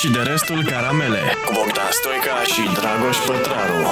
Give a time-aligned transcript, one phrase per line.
[0.00, 3.86] și de restul caramele cu Bogdan Stoica și Dragoș Pătraru.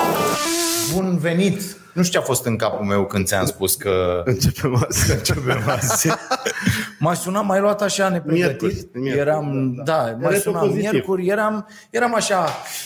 [0.95, 1.77] Bun venit!
[1.93, 5.11] Nu știu ce a fost în capul meu când ți-am spus că Începem azi.
[5.13, 6.09] începem azi.
[6.99, 8.61] M-a sunat, m-ai luat așa nepregătit.
[8.63, 10.91] Miercuri, miercuri, eram, da, da m-a Era sunat pozitiv.
[10.91, 12.45] miercuri, eram, eram așa,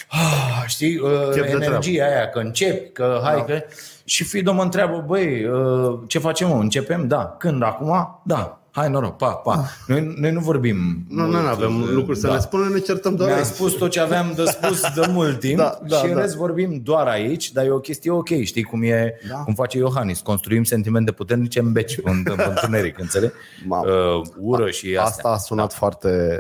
[0.09, 3.63] ah, știi, uh, Chef de energia aia, că încep, că hai, că...
[4.05, 6.55] Și Fido mă întreabă, băi, uh, ce facem, mă?
[6.55, 7.07] Începem?
[7.09, 7.35] Da.
[7.39, 7.63] Când?
[7.63, 8.21] Acum?
[8.25, 8.60] Da.
[8.73, 9.65] Hai, noroc, pa, pa.
[9.87, 10.77] Noi, noi nu vorbim
[11.09, 12.33] Nu, mult, nu, nu avem uh, lucruri să da.
[12.33, 13.47] ne spunem, ne certăm doar Mi-a aici.
[13.47, 16.21] spus tot ce aveam de spus de mult timp Da, da, și în da.
[16.21, 19.35] rest vorbim doar aici, dar e o chestie ok, știi cum e, Da.
[19.35, 23.33] cum face Iohannis, construim sentimente puternice în beci, în, în întuneric, înțeleg?
[23.67, 23.91] Mamă.
[23.91, 25.03] Uh, ură și astea.
[25.03, 26.39] Asta a sunat foarte...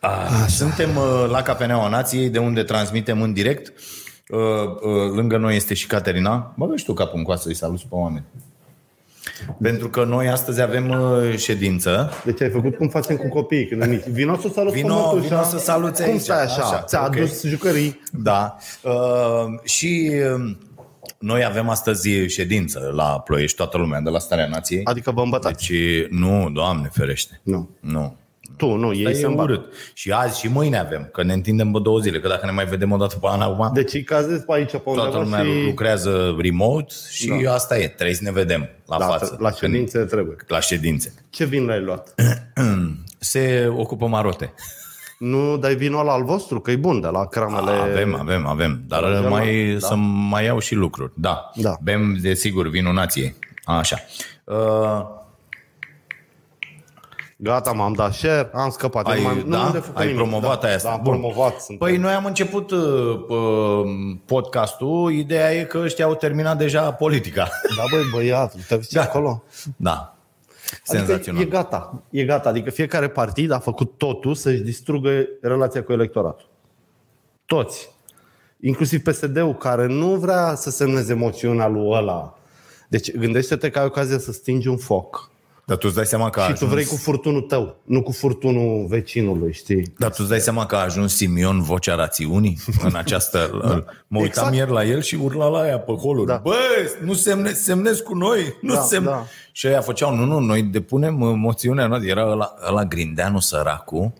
[0.00, 3.72] Ah, Suntem uh, la Cafeneaua Nației, de unde transmitem în direct.
[4.28, 6.54] Uh, uh, lângă noi este și Caterina.
[6.56, 8.24] Băgă și tu capul în coasă să-i salut pe oameni.
[9.62, 12.10] Pentru că noi astăzi avem uh, ședință.
[12.24, 14.14] Deci ai făcut cum facem cu copiii când sunt mici.
[14.14, 15.20] Vino să salut Vino- pe mătușa.
[15.28, 16.62] vino să saluți Cum aici, stai așa?
[16.62, 17.16] așa, Ți-a ok.
[17.16, 18.00] adus jucării.
[18.12, 18.56] Da.
[18.82, 18.92] Uh,
[19.64, 20.56] și uh,
[21.18, 24.80] noi avem astăzi ședință la Ploiești, toată lumea de la Starea Nației.
[24.84, 25.68] Adică vă îmbătați.
[25.68, 25.78] Deci,
[26.10, 27.40] nu, Doamne ferește.
[27.42, 27.68] Nu.
[27.80, 28.16] Nu.
[28.58, 29.52] Tu, nu, ei Ei se e îmbată.
[29.52, 29.72] urât.
[29.94, 32.64] Și azi și mâine avem, că ne întindem pe două zile, că dacă ne mai
[32.64, 35.42] vedem o dată pe an acum, Deci îi cazezi pe aici, pe toată undeva lumea
[35.42, 35.64] și...
[35.66, 37.52] lucrează remote și Da.
[37.54, 39.36] asta e, trebuie să ne vedem la Da, față.
[39.40, 40.36] la ședințe trebuie.
[40.46, 41.14] La ședințe.
[41.30, 42.14] Ce vin l-ai luat?
[43.18, 44.52] Se ocupă marote.
[45.18, 47.70] Nu dai vinul ăla al vostru, că e bun de la cramele...
[47.70, 48.80] Avem, avem, avem.
[48.86, 49.86] Dar Avem, mai, da.
[49.86, 49.94] să
[50.30, 51.12] mai iau și lucruri.
[51.14, 51.50] Da.
[51.54, 51.76] Da.
[51.82, 53.34] Bem, desigur, vinul nației.
[53.64, 53.96] Așa.
[54.44, 55.00] Uh,
[57.40, 59.06] Gata, m-am dat share, am scăpat.
[59.06, 59.56] Ai- nu mai, da?
[59.56, 60.20] nu am de făcut Ai nimic.
[60.20, 60.90] promovat da, aia Da, asta.
[60.90, 61.18] am Bun.
[61.18, 61.60] promovat.
[61.60, 62.78] Sunt Păi noi am început uh,
[63.28, 67.48] uh, podcastul, ideea e că ăștia au terminat deja politica.
[67.76, 69.02] Da, băi, băiatul, te uiți Da.
[69.02, 69.42] acolo?
[69.76, 70.12] da.
[70.70, 71.42] Adică Senzațional.
[71.42, 72.48] e gata, e gata.
[72.48, 75.10] Adică fiecare partid a făcut totul să-și distrugă
[75.42, 76.48] relația cu electoratul.
[77.46, 77.88] Toți.
[78.60, 82.38] Inclusiv PSD-ul, care nu vrea să semneze moțiunea lui ăla.
[82.88, 85.30] Deci gândește-te că ai ocazia să stingi un foc.
[85.68, 86.70] Dar tu îți dai seama că a și ajuns...
[86.70, 89.92] tu vrei cu furtunul tău, nu cu furtunul vecinului, știi?
[89.98, 93.50] Dar tu îți dai seama că a ajuns Simion vocea rațiunii în această...
[94.08, 94.54] Mă uitam Exact.
[94.54, 96.26] ieri la el și urla la aia pe holuri.
[96.26, 96.40] Da.
[96.42, 96.54] Bă,
[97.04, 98.54] nu semne, semnezi cu noi.
[98.60, 99.08] Nu Da, semne...
[99.08, 99.26] da.
[99.52, 102.10] Și aia făceau, nu, nu, noi depunem uh, moțiunea noastră.
[102.10, 104.14] Era ăla, ăla Grindeanu săracu.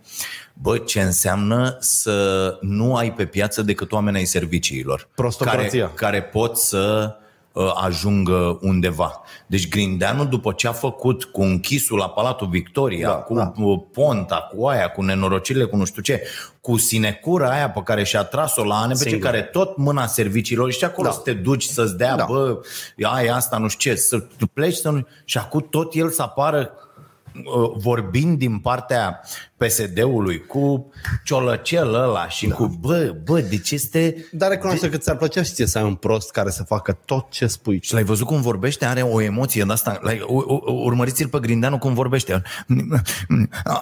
[0.52, 5.08] Bă, ce înseamnă să nu ai pe piață decât oameni ai serviciilor.
[5.14, 5.90] Prostocrația.
[5.94, 7.26] Care, care pot să uh,
[7.84, 9.20] ajungă undeva.
[9.46, 13.52] Deci Grindeanu, după ce a făcut cu închisul la Palatul Victoria, Da, cu da.
[13.56, 16.22] uh, Ponta, cu aia, cu nenorocirile, cu nu știu ce,
[16.60, 19.20] cu sinecura aia pe care și-a tras-o la ANPC, Singur.
[19.20, 21.14] care tot mâna serviciilor, și acolo Da.
[21.14, 22.24] să te duci să-ți dea, Da.
[22.28, 22.60] bă,
[23.02, 25.06] ai asta, nu știu ce, să tu pleci să nu...
[25.24, 26.86] Și acum tot el să apară uh,
[27.76, 29.20] vorbind din partea
[29.56, 30.90] PSD-ului cu
[31.24, 32.54] ciolăcel ăla și da.
[32.54, 34.26] cu bă, bă, deci este...
[34.32, 37.26] Dar recunoaște că ți-ar plăcea și ție să ai un prost care să facă tot
[37.30, 37.78] ce spui.
[37.82, 38.84] Și l-ai văzut cum vorbește?
[38.84, 39.98] Are o emoție de asta.
[40.02, 42.42] Like, u- u- urmăriți-l pe Grindeanu cum vorbește.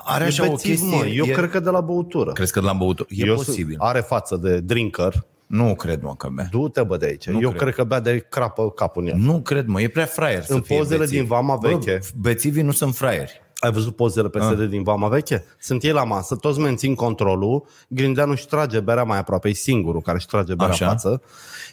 [0.05, 0.97] Are așa E o bețiv, chestie.
[0.97, 1.07] mă.
[1.07, 1.31] Eu e...
[1.31, 2.33] cred că de la băutură.
[2.33, 3.09] Crezi că de la băutură?
[3.13, 3.77] E Eu posibil.
[3.79, 5.25] Sunt, are față de drinker.
[5.47, 6.49] Nu cred, mă, că bea.
[6.51, 7.27] Du-te, bă, de aici.
[7.27, 7.61] Nu Eu cred.
[7.61, 7.75] cred.
[7.75, 9.17] că bea de crapă capul în el.
[9.17, 11.19] Nu cred, mă, e prea fraier să În fie pozele bețiv.
[11.19, 11.99] din Vama veche.
[12.15, 13.41] Bă, bețivii nu sunt fraieri.
[13.59, 14.69] Ai văzut pozele PSD Ah.
[14.69, 15.45] din Vama Veche?
[15.59, 20.01] Sunt ei la masă, toți mențin controlul, Grindeanu își trage berea mai aproape, e singurul
[20.01, 20.85] care își trage berea Așa.
[20.85, 21.23] în față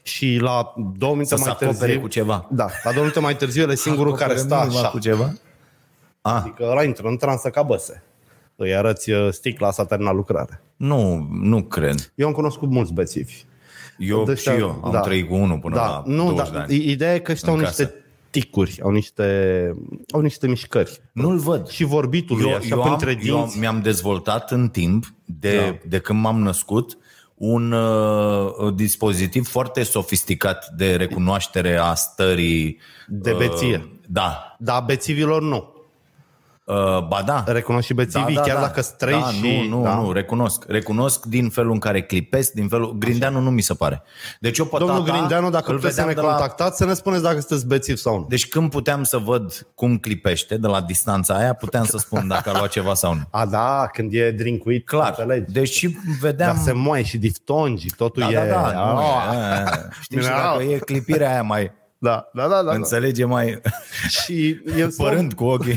[0.03, 1.99] și la două minute Să se mai acopere târziu...
[2.01, 2.47] cu ceva.
[2.51, 4.89] Da, la două minute mai târziu el e singurul care stă Acopere așa.
[4.89, 5.33] Cu ceva?
[6.21, 8.03] Ah, Adică ăla intră în transă ca băse.
[8.55, 10.61] Îi arăți uh, sticla, s-a terminat lucrare.
[10.75, 12.11] nu, nu cred.
[12.15, 13.33] Eu am cunoscut mulți bețivi.
[13.97, 14.99] Eu Deci, și eu am da.
[14.99, 16.75] trăit cu unul până da, la nu, 20 de da, ani.
[16.91, 17.95] Ideea e că ăștia au în niște casă.
[18.33, 19.71] Ticuri, au niște,
[20.11, 21.01] au niște mișcări.
[21.11, 21.67] Nu-l văd.
[21.67, 23.59] Și vorbitul lui, eu, așa, eu, am, printre eu dinți.
[23.59, 25.77] mi-am dezvoltat în timp, de, Da.
[25.89, 26.97] de când m-am născut,
[27.35, 32.79] un uh, dispozitiv foarte sofisticat de recunoaștere a stării.
[33.07, 33.75] De beție.
[33.75, 34.55] Uh, da.
[34.59, 35.72] Dar bețivilor nu.
[36.65, 36.75] Uh,
[37.07, 37.43] ba da.
[37.47, 39.65] Recunosc și bețivii, chiar dacă străi da, și...
[39.69, 39.95] Nu, nu, da?
[39.95, 40.63] nu, recunosc.
[40.67, 42.97] Recunosc din felul în care clipesc, din felul...
[42.97, 44.03] Grindeanu nu mi se pare.
[44.39, 46.77] Deci eu pe Domnul tata Grindeanu, dacă îl puteți să vedeam ne de la- contactați,
[46.77, 48.25] să ne spuneți dacă sunteți bețivi sau nu.
[48.29, 52.49] Deci când puteam să văd cum clipește de la distanța aia, puteam să spun dacă
[52.49, 53.21] a luat ceva sau nu.
[53.39, 55.07] A, da, când e drinkuit, Clar.
[55.09, 55.51] înțelegi.
[55.51, 56.61] Deci și Dar vedeam...
[56.63, 58.49] se moaie și diftongi, totul Da, e...
[58.49, 58.91] da, da.
[58.93, 60.57] Nu, Ah, e, e, Știi, și Mineral.
[60.57, 61.71] dacă e clipirea aia mai...
[62.03, 62.73] da, da, da, da.
[62.73, 63.61] Înțelege mai...
[64.23, 65.75] Și e, slow, Părând cu ochii.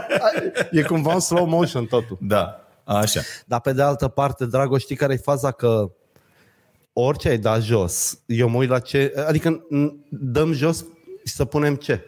[0.70, 2.18] e cumva în slow motion totul.
[2.20, 3.20] Da, așa.
[3.46, 5.90] Dar pe de altă parte, Dragoș, știi care e faza că
[6.92, 9.12] orice ai dat jos, eu mă uit la ce...
[9.26, 10.84] Adică n- dăm jos
[11.24, 12.00] și să punem ce?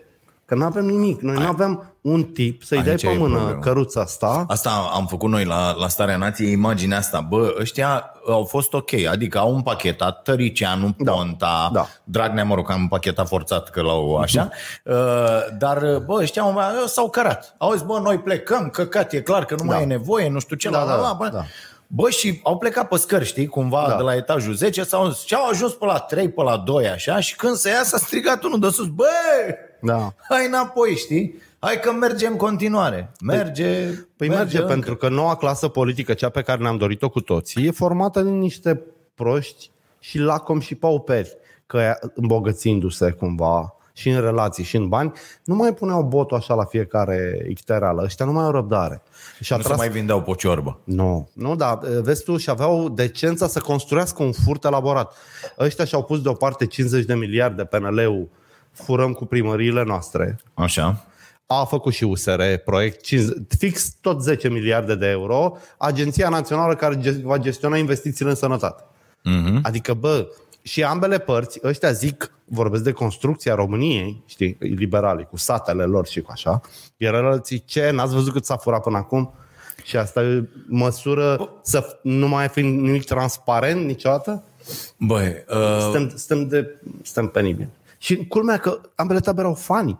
[0.44, 1.20] Că nu avem nimic.
[1.20, 3.60] Noi nu avem un tip, să-i Aici dai pe e mână problema.
[3.60, 4.44] căruța asta.
[4.48, 7.20] Asta am făcut noi la, la Starea Nației, imaginea asta.
[7.20, 11.86] Bă, ăștia au fost ok, adică au împachetat Tăricianu, Da, Ponta, da.
[12.04, 14.48] Dragnea, mă rog, am împachetat forțat că l-au așa,
[14.84, 14.94] uh,
[15.58, 17.54] dar bă, ăștia au- s-au cărat.
[17.58, 19.82] Au zis, bă, noi plecăm, căcat, e clar că nu mai Da.
[19.82, 21.28] e nevoie, nu știu ce, Da, la, la, da, la, bă.
[21.32, 21.44] da.
[21.86, 23.96] Bă, și au plecat pe scări, știi, cumva Da.
[23.96, 27.20] de la etajul 10 sau și au ajuns pe la 3, pe la 2, așa,
[27.20, 29.04] și când se ia s-a strigat unul de sus, bă,
[29.80, 30.12] Da.
[30.28, 31.42] hai înapoi, știi?
[31.64, 33.12] Hai că merge în continuare.
[33.20, 34.68] Merge, Păi merge, încă.
[34.68, 38.38] pentru că noua clasă politică, cea pe care ne-am dorit-o cu toții, e formată din
[38.38, 38.80] niște
[39.14, 39.70] proști
[40.00, 45.12] și lacom și pauperi, că îmbogățindu-se cumva și în relații și în bani,
[45.44, 48.02] nu mai puneau botul așa la fiecare icterală.
[48.02, 49.02] Ăștia nu mai au răbdare.
[49.40, 50.78] Și a Nu se tras mai vindeau pe ciorbă.
[50.84, 55.16] Nu, nu, da, vezi tu, și aveau decența să construiască un furt elaborat.
[55.58, 58.28] Ăștia și-au pus deoparte 50 de miliarde PNL-ul,
[58.72, 60.38] furăm cu primăriile noastre.
[60.54, 61.04] Așa.
[61.46, 66.98] A făcut și USR proiect, 50, fix tot 10 miliarde de euro, Agenția Națională care
[66.98, 68.82] ge- va gestiona investițiile în sănătate.
[69.28, 69.60] Mm-hmm.
[69.62, 70.28] Adică, bă,
[70.62, 76.20] și ambele părți, ăștia zic, vorbesc de construcția României, știi, liberalii, cu satele lor și
[76.20, 76.60] cu așa,
[76.96, 79.34] iar alții, ce, n-ați văzut cât s-a furat până acum?
[79.82, 84.42] Și asta e măsură să nu mai fi nimic transparent niciodată?
[84.98, 87.68] Băi, uh, Stăm, stăm, de, stăm penibil.
[87.98, 89.98] Și culmea că ambele tabere au fani.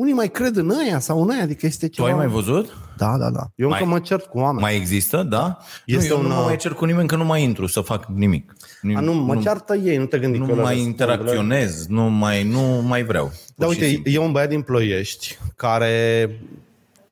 [0.00, 2.08] Unii mai cred în ăia sau în ăia, adică este tu ceva...
[2.08, 2.76] ai mai văzut?
[2.96, 3.50] Da, da, da.
[3.54, 4.60] Eu Mai- încă mă cert cu oameni.
[4.60, 5.58] Mai există, da?
[5.86, 7.66] Este nu, eu un, nu mă uh, mai cer cu nimeni că nu mai intru
[7.66, 8.52] să fac nimic.
[8.94, 11.04] A, nu, mă ceartă ei, nu te gândi că nu eu le mai răspund, le-
[11.04, 13.32] interacționez, nu mai, nu mai vreau.
[13.56, 14.12] Da, pur și uite, simplu.
[14.12, 16.30] e un băiat din Ploiești care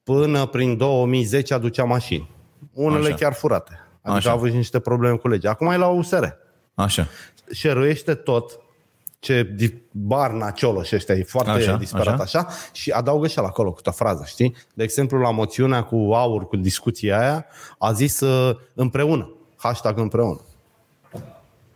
[0.03, 2.31] până prin 2010 aducea mașini.
[2.73, 3.15] Unele Așa.
[3.15, 3.73] chiar furate.
[4.03, 4.31] Adică Așa.
[4.31, 5.51] a avut și niște probleme cu legea.
[5.51, 6.25] Acum e la USR.
[6.75, 7.07] Așa.
[7.53, 8.59] Șeruiește tot
[9.19, 12.39] ce di- Barna, Cioloș ăștia, e foarte Așa, așa, disperat așa.
[12.39, 14.57] așa, și adaugă și el acolo câte o frază, știi?
[14.75, 17.47] De exemplu, la moțiunea cu aur, cu discuția aia,
[17.79, 20.41] a zis uh, împreună, hashtag împreună.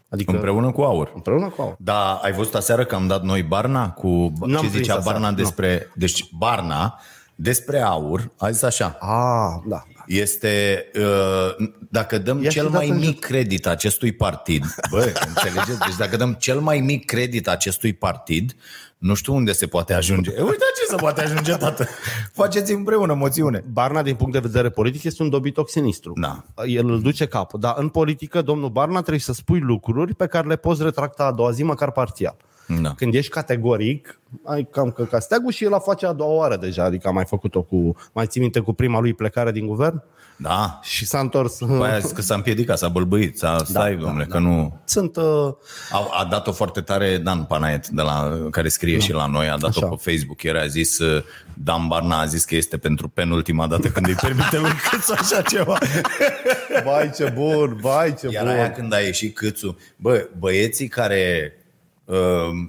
[0.09, 1.13] Adică Împreună cu aur.
[1.15, 1.75] împreună cu aur.
[1.79, 5.03] Da, ai văzut aseară că am dat noi Barna cu N-am ce prins zicea aseară,
[5.19, 5.37] Barna nu.
[5.37, 7.01] despre deci Barna
[7.35, 8.97] despre aur, a zis așa.
[9.01, 9.83] Ah, da.
[10.07, 15.13] Este, uh, dacă dăm Ia cel și mai dată în mic credit acestui partid, bă,
[15.27, 15.79] înțelegeți?
[15.79, 18.57] Deci dacă dăm cel mai mic credit acestui partid,
[18.99, 20.31] nu știu unde se poate ajunge.
[20.31, 21.89] E, uite ce se poate ajunge, tată.
[22.33, 23.65] Faceți împreună moțiune.
[23.73, 26.13] Barna, din punct de vedere politic, este un dobitoc sinistru.
[26.17, 26.45] Da.
[26.67, 27.61] El îl duce capul.
[27.61, 31.33] Dar în politică, domnul Barna, trebuie să spui lucruri pe care le poți retracta a
[31.33, 32.37] doua zi, măcar parțial.
[32.81, 32.95] Da.
[32.97, 36.85] Când ești categoric, ai cam că steagul și el a face a doua oară deja,
[36.85, 40.03] adică a mai făcut-o cu, mai ții minte, cu prima lui plecare din guvern
[40.37, 40.79] Da.
[40.83, 41.59] și s-a întors.
[41.59, 44.33] Păi aia zis că s-a împiedicat, s-a bălbăit, s-a, stai, da, domnule, da.
[44.35, 44.81] că nu...
[44.85, 45.23] Sunt, uh,
[45.91, 49.57] A, a dat-o foarte tare Dan Panaet, de la, care scrie și la noi, a
[49.57, 49.87] dat-o Da.
[49.87, 49.97] Așa.
[49.97, 50.43] pe Facebook.
[50.43, 51.23] Ieri a zis, uh,
[51.55, 55.43] Dan Barna a zis că este pentru penultima dată când îi permite lui Câțu așa
[55.43, 55.79] ceva.
[56.85, 58.53] vai ce bun, vai ce Iar bun.
[58.53, 61.61] aia când a ieșit Câțu, bă, băieții care uh,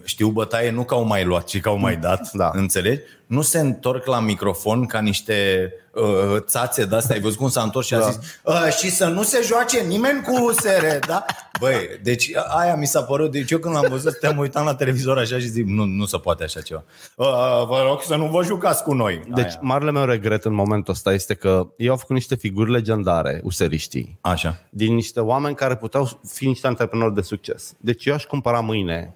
[0.04, 2.52] știu bătaie nu că au mai luat, ci că au mai dat, Da.
[2.54, 3.02] înțelegi?
[3.26, 7.16] Nu se întorc la microfon ca niște uh, țațe de astea.
[7.16, 8.10] Ai văzut cum s-a întors și a Da.
[8.10, 11.26] zis uh, și să nu se joace nimeni cu USR, da?
[11.60, 15.18] Băi, deci aia mi s-a părut, deci eu când l-am văzut, te-am uitat la televizor
[15.18, 16.84] așa și zic, nu, nu se poate așa ceva.
[17.16, 17.26] Uh,
[17.68, 19.22] vă rog să nu vă jucați cu noi.
[19.36, 19.60] Deci, Aia.
[19.62, 24.18] marele meu regret în momentul ăsta este că ei au făcut niște figuri legendare, useriștii,
[24.22, 24.60] Așa.
[24.70, 27.74] din niște oameni care puteau fi niște antreprenori de succes.
[27.78, 29.14] Deci eu aș cumpăra mâine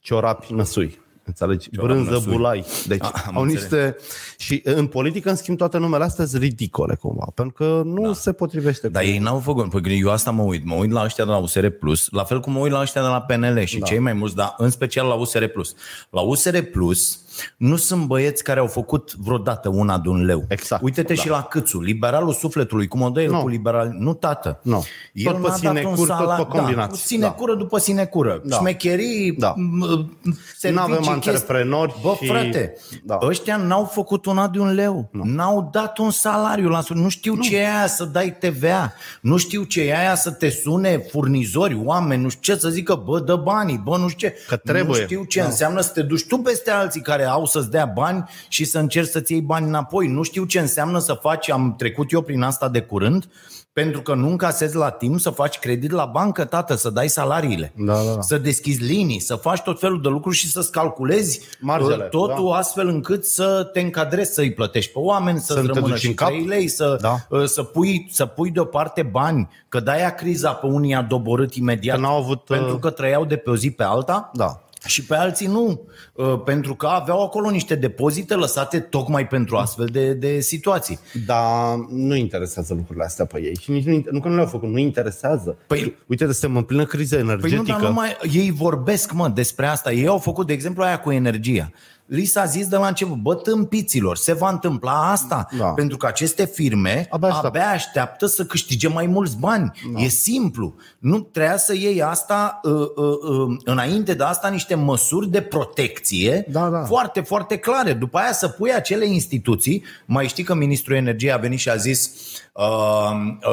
[0.00, 1.00] ciorapi năsui.
[1.30, 1.68] Înțelegi?
[1.70, 2.32] Ciorapi Brânză, năsui.
[2.32, 2.64] bulai.
[2.86, 3.62] Deci Ah, am au înțeles.
[3.62, 3.96] niște...
[4.38, 8.12] Și în politică, în schimb, toate numele astea sunt ridicole cumva, pentru că nu da.
[8.12, 9.08] se potrivește Dar cu...
[9.08, 11.66] ei n-au făcut, păi eu asta mă uit, mă uit la ăștia de la USR
[11.66, 13.86] Plus, la fel cum mă uit la ăștia de la PNL și da.
[13.86, 15.74] cei mai mulți, dar în special la USR Plus.
[16.10, 17.18] La USR Plus
[17.56, 20.44] nu sunt băieți care au făcut vreodată una de un leu.
[20.48, 21.20] Exact, Uite-te da.
[21.22, 23.40] și la Câțu, liberalul sufletului, cum o dă el Nu.
[23.40, 23.94] cu liberal.
[23.98, 24.60] Nu, tată.
[24.62, 24.84] Nu.
[25.12, 26.90] El Tot pe n-a dat un sinecuri, tot salar- pe combinații.
[27.18, 28.40] Da, sinecură după sinecură.
[28.44, 28.56] Da.
[28.56, 29.54] Șmecherii, Da.
[29.54, 30.08] m-
[30.56, 31.12] servicii, N-avem chestii.
[31.12, 33.18] antreprenori Bă, și- frate, Da.
[33.22, 35.08] ăștia n-au făcut una de un leu.
[35.12, 35.22] Nu.
[35.24, 37.42] N-au dat un salariu la Nu știu nu.
[37.42, 38.92] ce e aia să dai TVA.
[39.20, 43.02] Nu știu ce e aia să te sune furnizori, oameni, nu știu ce să zică,
[43.04, 44.34] bă, dă banii, bă, nu știu ce.
[44.48, 44.98] Că trebuie.
[45.00, 45.44] Nu știu ce Da.
[45.46, 49.08] înseamnă să te duci tu peste alții care au să-ți dea bani și să încerci
[49.08, 50.06] să-ți iei bani înapoi.
[50.06, 53.28] Nu știu ce înseamnă să faci, am trecut eu prin asta de curând,
[53.72, 57.72] pentru că nu încasezi la timp să faci credit la bancă, tată, să dai salariile,
[57.76, 58.20] Da, da, da.
[58.20, 62.48] să deschizi linii, să faci tot felul de lucruri și să-ți calculezi Marjele, uh, totul
[62.50, 62.56] da.
[62.56, 66.02] astfel încât să te încadrezi, să-i plătești pe oameni, să-ți Să nu te rămână duci
[66.02, 66.28] și în cap.
[66.28, 67.16] 3 lei, să, Da.
[67.28, 71.96] uh, să, pui, să pui deoparte bani, că de-aia criza pe unii a doborât imediat,
[71.96, 74.30] Că n-au avut, uh, pentru că trăiau de pe o zi pe alta.
[74.34, 74.60] Da.
[74.86, 75.80] Și pe alții nu,
[76.14, 80.98] uh, pentru că aveau acolo niște depozite lăsate tocmai pentru astfel de, de situații.
[81.26, 83.56] Dar nu interesează lucrurile astea pe ei.
[83.60, 85.56] Și nici nu, nu că nu le-au făcut, nu interesează.
[85.74, 87.70] Păi- Uite, suntem în plină criză Păi nu, energetică.
[87.70, 89.92] dar numai, ei vorbesc, mă, despre asta.
[89.92, 91.70] Ei au făcut, de exemplu, aia cu energia.
[92.10, 95.46] Li s-a zis de la început, bă, tâmpiților, se va întâmpla asta.
[95.58, 95.64] Da.
[95.64, 97.46] Pentru că aceste firme Abia abia, așteaptă.
[97.58, 99.70] abia așteaptă să câștige mai mulți bani.
[99.94, 100.00] Da.
[100.00, 100.74] E simplu.
[100.98, 102.86] Nu trebuia să iei asta, uh, uh,
[103.30, 106.78] uh, înainte de asta, niște măsuri de protecție Da, da.
[106.84, 107.92] foarte, foarte clare.
[107.92, 111.76] După aia să pui acele instituții, mai știi că ministrul energiei a venit și a
[111.76, 112.10] zis
[112.52, 112.64] uh,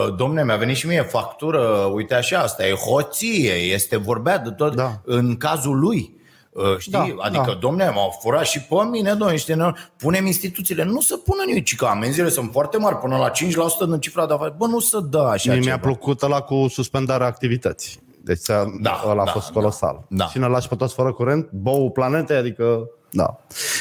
[0.07, 1.59] uh, domne, mi-a venit și mie factură,
[1.93, 5.01] uite așa, asta e hoție, este vorbea de tot Da.
[5.05, 6.15] în cazul lui.
[6.57, 6.91] Uh, Știi?
[6.91, 7.53] Da, adică, da.
[7.53, 10.83] domne, m-au furat și pe mine, domne, niște ne- punem instituțiile.
[10.83, 14.25] Nu să pună nimic, ci că amenziile sunt foarte mari, până la 5% din cifra
[14.27, 14.57] de afaceri.
[14.57, 15.75] Bă, nu să dă așa Mie ceva.
[15.75, 17.99] mi-a plăcut ăla cu suspendarea activității.
[18.23, 19.53] Deci da, Da, ăla a da, fost da.
[19.59, 20.05] colosal.
[20.09, 20.25] Da.
[20.27, 23.37] Și ne lași pe toți fără curent, bou planete, adică da.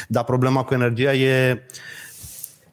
[0.09, 1.63] Dar problema cu energia e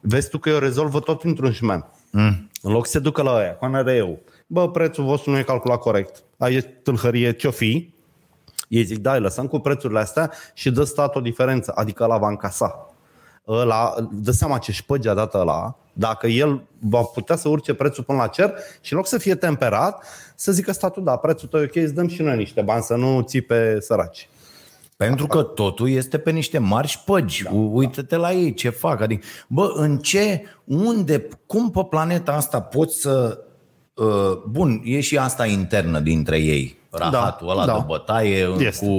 [0.00, 1.86] vezi tu că eu rezolvă tot într-un șmen.
[2.10, 2.50] Mm.
[2.62, 4.18] În loc să se ducă la aia, cu NRE-ul.
[4.46, 6.22] Bă, prețul vostru nu e calculat corect.
[6.38, 7.93] Ai e tâlhărie, ce-o fi?
[8.74, 12.18] Ei zic, da, îi lăsăm cu prețurile astea și dă stat o diferență, adică la
[12.18, 12.88] va încasa.
[13.48, 18.04] Ăla, dă seama ce șpăgi a dat ăla, dacă el va putea să urce prețul
[18.04, 20.04] până la cer și în loc să fie temperat,
[20.34, 22.94] să zică statul, da, prețul tău e ok, îți dăm și noi niște bani, să
[22.94, 24.28] nu ții pe săraci.
[24.96, 27.42] Pentru că totul este pe niște mari șpăgi.
[27.42, 29.00] Da, Uită-te la ei ce fac.
[29.00, 33.38] Adică, bă, în ce, unde, cum pe planeta asta poți să...
[33.94, 36.78] Uh, bun, e și asta internă dintre ei.
[36.98, 37.72] Rahatul Da, ăla da.
[37.72, 38.86] de bătaie Este.
[38.86, 38.92] cu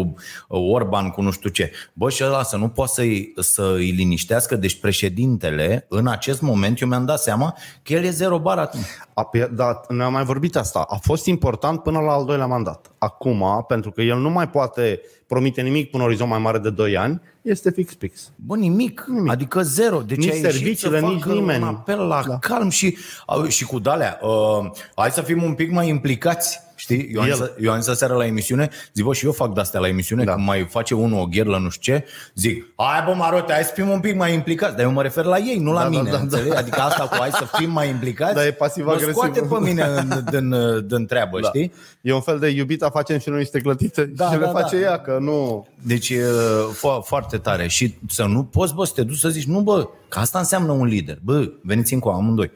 [0.48, 1.72] uh, Orban, cu nu știu ce.
[1.94, 4.56] Bă, și ăla să nu poată să-i, să-i liniștească.
[4.56, 8.86] Deci președintele, în acest moment, eu mi-am dat seama că el e zero bar atunci.
[9.14, 10.86] A, pe- da, ne-am mai vorbit asta.
[10.90, 12.92] A fost important până la al doilea mandat.
[12.98, 16.98] Acum, pentru că el nu mai poate promite nimic până orizont mai mare de 2
[16.98, 18.32] ani, este fix pix.
[18.36, 19.06] Bă, nimic.
[19.08, 19.32] nimic.
[19.32, 20.02] Adică zero.
[20.02, 21.62] Deci Nici a ieșit serviciile, să nici facă nimeni.
[21.62, 22.38] un apel la da.
[22.40, 24.20] calm și, au- și cu dalea.
[24.22, 26.60] Uh, hai să fim un pic mai implicați.
[26.86, 27.10] Știi?
[27.14, 27.34] Eu am, El.
[27.36, 30.24] zis, eu am zis aseară la emisiune, zic, bă, și eu fac de-astea la emisiune,
[30.24, 30.30] Da.
[30.30, 30.36] da.
[30.36, 33.72] când mai face unul o gherlă, nu știu ce, zic, hai bă, Marote, hai să
[33.76, 34.76] fim un pic mai implicați.
[34.76, 36.22] Dar eu mă refer la ei, nu la Da, da, mine, da, da.
[36.22, 36.56] înțelegi?
[36.56, 39.08] Adică asta cu hai să fim mai implicați, Da, e pasiv-agresiv.
[39.08, 40.56] mă scoate pe mine în, din,
[40.88, 41.48] din treabă, Da.
[41.48, 41.74] știi?
[42.02, 44.76] E un fel de iubita, facem și noi niște clătite Da, și le da, face
[44.76, 44.82] da.
[44.82, 45.68] ea, că nu...
[45.82, 46.22] Deci e
[46.72, 49.88] fo- foarte tare și să nu poți, bă, să te duci să zici, nu bă,
[50.10, 51.18] că asta înseamnă un lider.
[51.24, 52.52] Bă, veniți încă amândoi.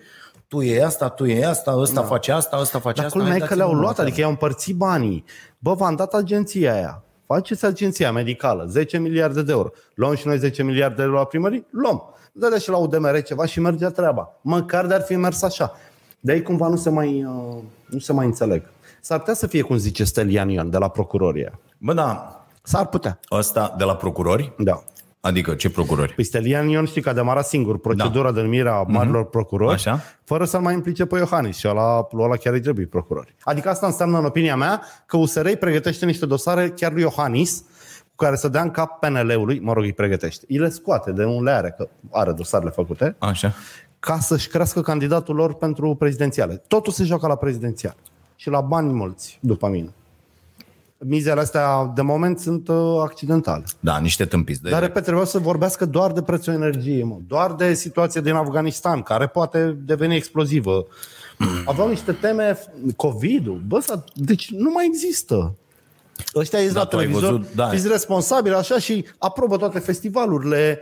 [0.50, 2.08] Tu e asta, tu e asta, ăsta da.
[2.08, 3.18] face asta, ăsta face Dar asta.
[3.18, 4.04] culmea e hai, că le-au dați-mi luat, una.
[4.08, 5.24] adică i-au împărțit banii.
[5.60, 7.04] Bă, v-am dat agenția aia.
[7.26, 9.70] Faceți agenția medicală, 10 miliarde de euro.
[9.94, 11.66] Luăm și noi 10 miliarde de euro la primării?
[11.70, 12.04] Luăm.
[12.32, 14.32] Dă și la UDMR ceva și merge treaba.
[14.42, 15.72] Măcar de-ar fi mers așa.
[16.20, 18.64] De aici cumva nu se mai, uh, nu se mai înțeleg.
[19.02, 21.60] S-ar putea să fie cum zice Stelian Ion de la procurorie.
[21.78, 23.20] Bă, da, S-ar putea.
[23.32, 24.84] ăsta de la procurori, Da.
[25.22, 26.14] Adică ce procurori?
[26.14, 30.02] Păi Stelian Ion știi că a demarat singur procedura de numire a marilor procurori, Așa.
[30.24, 33.36] fără să-l mai implice pe Iohannis și ăla, ăla chiar îi trebuie procurori.
[33.44, 37.64] Adică asta înseamnă, în opinia mea, că USR îi pregătește niște dosare chiar lui Iohannis,
[38.10, 40.46] cu care să dea în cap PNL-ului, mă rog, îi pregătește.
[40.50, 43.54] Îi le scoate de unde le are, că are dosarele făcute, Așa.
[44.00, 46.62] ca să-și crească candidatul lor pentru prezidențiale.
[46.68, 47.96] Totul se joacă la prezidențial.
[48.36, 49.94] Și la bani mulți, după mine.
[51.06, 53.64] Mizele astea, de moment, sunt uh, accidentale.
[53.80, 54.62] Da, niște tâmpiți.
[54.62, 54.70] De...
[54.70, 57.18] Dar, repet, trebuia să vorbească doar de prețul energiei, mă.
[57.28, 60.88] doar de situația din Afganistan, care poate deveni explozivă.
[61.66, 62.60] Aveau niște teme,
[62.96, 65.56] COVID-ul, bă, s-a- deci nu mai există.
[66.36, 67.68] Ăștia ies Da, la tu ai televizor, văzut, da.
[67.68, 70.80] fiți responsabili așa și aprobă toate festivalurile.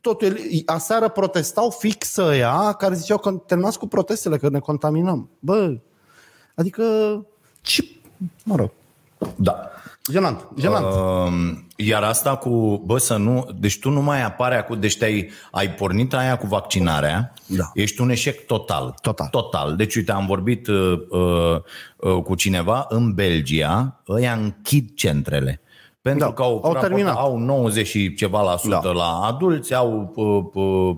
[0.00, 5.30] Totul, aseară protestau fix ăia care ziceau că terminați cu protestele, că ne contaminăm.
[5.38, 5.76] Bă,
[6.54, 6.82] adică,
[7.60, 7.84] ce,
[8.44, 8.70] mă rog,
[9.36, 9.70] Da.
[10.12, 10.84] jenant, jenant.
[10.84, 11.32] Uh,
[11.76, 15.70] iar asta cu, bă, să nu, deci tu nu mai apare acum, deci te-ai, ai
[15.70, 17.70] pornit aia cu vaccinarea, Da.
[17.74, 18.94] ești un eșec total.
[19.00, 19.28] Total.
[19.30, 19.76] Total.
[19.76, 21.56] Deci, uite, am vorbit uh, uh,
[21.96, 25.60] uh, cu cineva în Belgia, ăia închid centrele.
[26.02, 27.16] Pentru Da, că au, au terminat.
[27.16, 28.90] au 90 și ceva la sută Da.
[28.90, 30.96] la adulți, au uh, uh,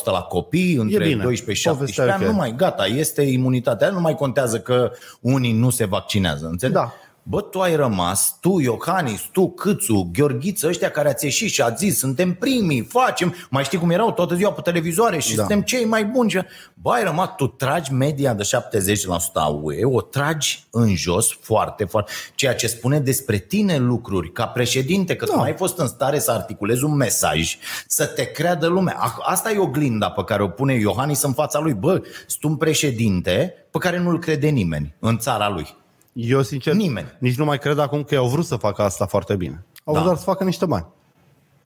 [0.00, 1.22] 70% la copii, între bine.
[1.22, 2.30] 12 și Povestea 17 e ani, ok.
[2.30, 6.78] nu mai, gata, este imunitatea, nu mai contează că unii nu se vaccinează, înțelegi?
[6.78, 6.92] Da.
[7.30, 11.84] Bă, tu ai rămas, tu, Iohannis, tu, Câțu, Gheorghiță, ăștia care ați ieșit și ați
[11.84, 15.34] zis, suntem primii, facem, mai știi cum erau toată ziua pe televizoare și Da.
[15.34, 15.40] da.
[15.40, 16.30] suntem cei mai buni.
[16.30, 16.40] Și-
[16.74, 21.84] Bă, ai rămas, tu tragi media de 70% a UE, o tragi în jos foarte,
[21.84, 25.30] foarte, ceea ce spune despre tine lucruri ca președinte, că da.
[25.30, 27.56] tu nu ai fost în stare să articulezi un mesaj,
[27.86, 28.96] să te creadă lumea.
[28.98, 31.72] A- Asta e oglinda pe care o pune Iohannis în fața lui.
[31.74, 35.76] Bă, sunt un președinte pe care nu-l crede nimeni în țara lui.
[36.20, 37.06] Eu, sincer, Nimeni.
[37.18, 39.64] nici nu mai cred acum că au vrut să facă asta foarte bine.
[39.84, 39.98] Au Da.
[39.98, 40.86] vrut doar să facă niște bani.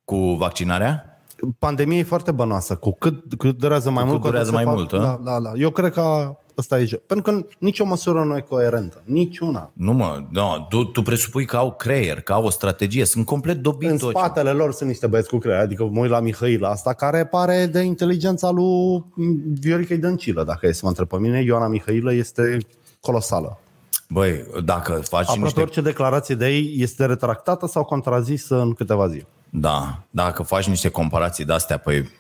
[0.05, 1.21] Cu vaccinarea?
[1.59, 2.77] Pandemia e foarte bănoasă.
[2.77, 5.23] Cu cât, cât durează mai Cu mult, cât cu atât durează se mai fac- mult,
[5.25, 5.53] Da, da, da.
[5.57, 7.01] Eu cred că ăsta e joc.
[7.01, 9.03] Pentru că nicio măsură nu e coerentă.
[9.05, 9.71] Niciuna.
[9.73, 13.57] Nu mă, no, tu, tu presupui că au creier, că au o strategie, sunt complet
[13.57, 14.11] În dobitoci.
[14.17, 15.59] spatele lor sunt niște băieți cu creier.
[15.61, 19.05] Adică mă uit la Mihail asta, care pare de inteligența lui
[19.61, 21.43] Viorica Dăncilă, dacă e să mă întreb pe mine.
[21.43, 22.59] Ioana Mihailă este
[23.01, 23.59] colosală.
[24.13, 25.61] Băi, dacă faci Aproape niște...
[25.61, 29.27] orice declarație de ei este retractată sau contrazisă în câteva zile.
[29.51, 32.11] Da, dacă faci niște comparații de-astea, păi,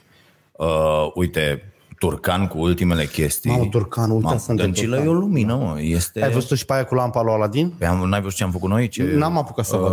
[0.52, 1.71] uh, uite,
[2.06, 3.50] Turcan cu ultimele chestii.
[3.50, 5.12] Mamă, Turcan, uite, Mamă, sunt de Dăncilă Turcan.
[5.12, 5.80] e o lumină, mă.
[5.80, 6.22] Este...
[6.24, 7.68] Ai văzut și pe aia cu lampa lui Aladin?
[7.78, 8.88] Pe am, n-ai văzut ce am făcut noi?
[8.88, 9.02] Ce...
[9.02, 9.92] N-am apucat să văd.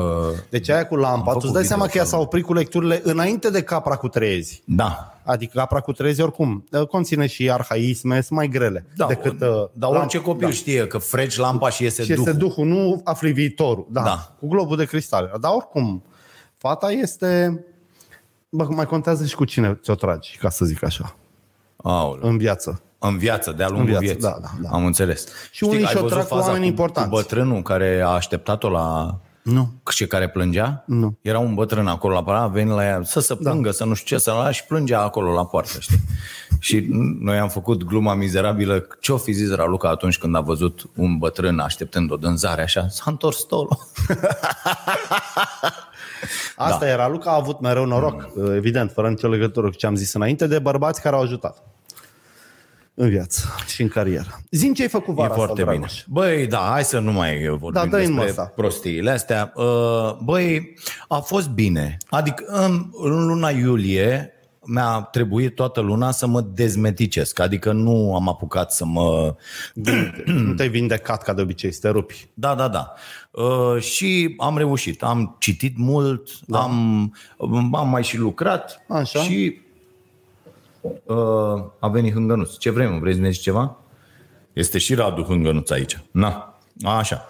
[0.50, 2.46] Deci aia cu lampa, tu făcut îți dai seama video că ea să- s-a oprit
[2.46, 4.62] cu lecturile înainte de capra cu trezi.
[4.66, 5.14] Da.
[5.24, 9.32] Adică capra cu trezi oricum uh, conține și arhaisme, sunt mai grele Da, decât...
[9.42, 10.00] uh, dar lampa.
[10.00, 10.54] orice copil Da.
[10.54, 12.66] știe că freci lampa și iese Și este duhul.
[12.66, 13.88] Duhul, nu afli viitorul.
[13.90, 14.36] Da, Da.
[14.40, 15.32] cu globul de cristal.
[15.42, 16.04] Dar oricum,
[16.58, 17.64] fata este...
[18.52, 21.16] Bă, mai contează și cu cine ți-o tragi, ca să zic așa,
[21.84, 22.30] Aoleu.
[22.30, 22.82] în viață.
[23.00, 24.22] În viață, de-a lungul viață, vieții.
[24.22, 24.70] da, da, da.
[24.70, 25.28] Am înțeles.
[25.52, 27.10] Și unii că ai și-o văzut trag cu faza oameni cu, importanți.
[27.10, 29.20] Cu bătrânul care a așteptat-o la...
[29.44, 29.70] Nu.
[29.90, 30.84] Și care plângea?
[30.86, 31.18] Nu.
[31.22, 33.72] Era un bătrân acolo la pară, a venit la ea să se plângă, da.
[33.76, 35.98] să nu știu ce, să la și plângea acolo la poartă, știi?
[36.60, 36.86] și
[37.20, 38.88] noi am făcut gluma mizerabilă.
[39.00, 42.88] Ce-o fi zis Raluca atunci când a văzut un bătrân așteptând o dânzare așa?
[42.88, 43.78] S-a întors stolul.
[46.56, 48.52] Asta era Luca a avut mereu noroc, Mm.
[48.56, 51.64] evident, fără nicio legătură cu ce am zis înainte, de bărbați care au ajutat
[53.02, 54.40] în viață și în carieră.
[54.52, 55.86] Zim ce ai făcut E vara foarte asta, bine.
[55.86, 56.04] Dragoș.
[56.08, 58.44] Băi, da, hai să nu mai vorbim Da, dă-i în despre măsa.
[58.56, 59.52] prostiile astea.
[59.56, 60.74] Uh, Băi,
[61.08, 61.98] a fost bine.
[62.10, 64.34] Adică în, în luna iulie
[64.66, 67.40] mi-a trebuit toată luna să mă dezmeticesc.
[67.40, 69.36] Adică nu am apucat să mă...
[70.26, 72.30] Nu te-ai vindecat ca de obicei, să te rupi.
[72.34, 72.94] Da, da, da.
[73.32, 75.04] Uh, și am reușit.
[75.04, 76.60] Am citit mult, da.
[76.62, 77.14] am,
[77.72, 79.20] am mai și lucrat Așa.
[79.20, 79.62] și
[80.82, 82.56] uh, a venit Hângănuț.
[82.56, 82.98] Ce vrei, mă?
[83.00, 83.78] Vrei să ne zici ceva?
[84.54, 86.00] Este și Radu Hângănuț aici.
[86.12, 87.26] Na, așa.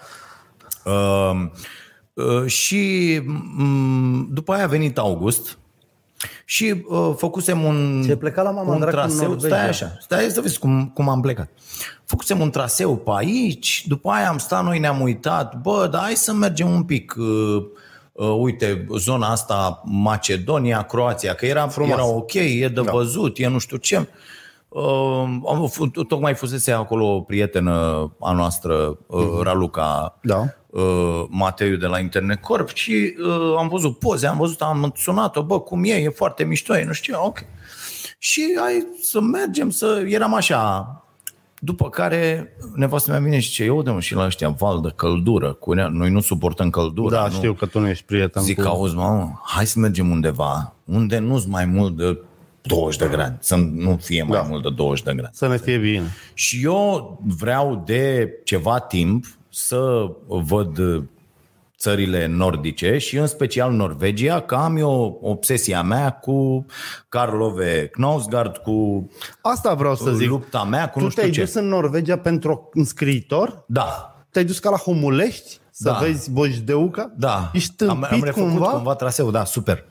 [0.85, 1.45] Uh,
[2.13, 5.57] uh, și m- după aia a venit August
[6.45, 9.27] și uh, făcusem un, Ce-ai plecat la mama un dracu în traseu.
[9.27, 9.55] Norvegia.
[9.55, 11.49] Stai așa, stai să vezi cum, cum am plecat.
[12.05, 16.13] Făcusem un traseu pe aici, după aia am stat, noi ne-am uitat, bă, dar hai
[16.15, 17.65] să mergem un pic, uh, uh,
[18.25, 21.91] uite, zona asta, Macedonia, Croația, că era, Frumos.
[21.93, 22.91] era ok, e de Da.
[22.91, 24.07] văzut, e nu știu ce.
[24.69, 24.83] Uh,
[25.47, 27.71] am, f- tocmai fusese acolo o prietenă
[28.19, 30.43] a noastră, uh, Raluca, Da.
[30.69, 35.43] uh, Mateiu de la Internet Corp și uh, am văzut poze, am văzut, am sunat-o,
[35.43, 37.39] bă, cum e, e foarte mișto, e, nu știu, ce, ok.
[38.17, 40.93] Și hai să mergem, să eram așa.
[41.61, 45.53] După care nevastă mea vine și ce, eu de și la ăștia val de căldură,
[45.53, 47.15] cu nea, noi nu suportăm căldura.
[47.21, 47.33] Da, nu?
[47.33, 48.67] știu că tu nu ești prieten Zic, cu...
[48.67, 52.17] auzi, mamă, hai să mergem undeva unde nu-s mai mult de
[52.61, 54.47] 20 de grade, să nu fie mai Da.
[54.47, 55.29] mult de 20 de grade.
[55.33, 56.03] Să ne fie bine.
[56.33, 60.79] Și eu vreau de ceva timp să văd
[61.79, 66.65] țările nordice și în special Norvegia, că am eu obsesia mea cu
[67.09, 69.07] Karlove Knausgaard, cu
[69.41, 70.27] Asta vreau să zic.
[70.27, 71.43] lupta mea cu tu nu știu te-ai ce.
[71.43, 73.63] dus în Norvegia pentru un scriitor?
[73.67, 75.57] Da, Te-ai dus ca la Homulești?
[75.71, 75.97] Să Da.
[76.01, 77.11] vezi Bojdeuca?
[77.17, 77.49] da.
[77.53, 78.65] Ești am, tâmpit am refăcut cumva?
[78.67, 79.85] cumva traseul, da, super.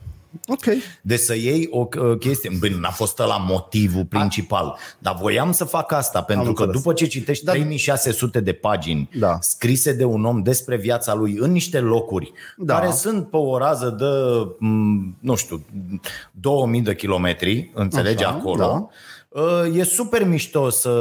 [0.46, 0.64] Ok.
[1.02, 5.64] Deci să iei o uh, chestie, bine, n-a fost la motivul principal, dar voiam să
[5.64, 6.82] fac asta, pentru că înțeles.
[6.82, 7.52] după ce citești Da.
[7.52, 9.38] 3600 de pagini Da.
[9.40, 12.74] scrise de un om despre viața lui în niște locuri Da.
[12.78, 14.04] care sunt pe o rază de,
[14.66, 15.64] m, nu știu,
[16.32, 18.86] 2000 de kilometri, înțelegi, Așa, acolo, da.
[19.28, 20.92] Uh, E super mișto să...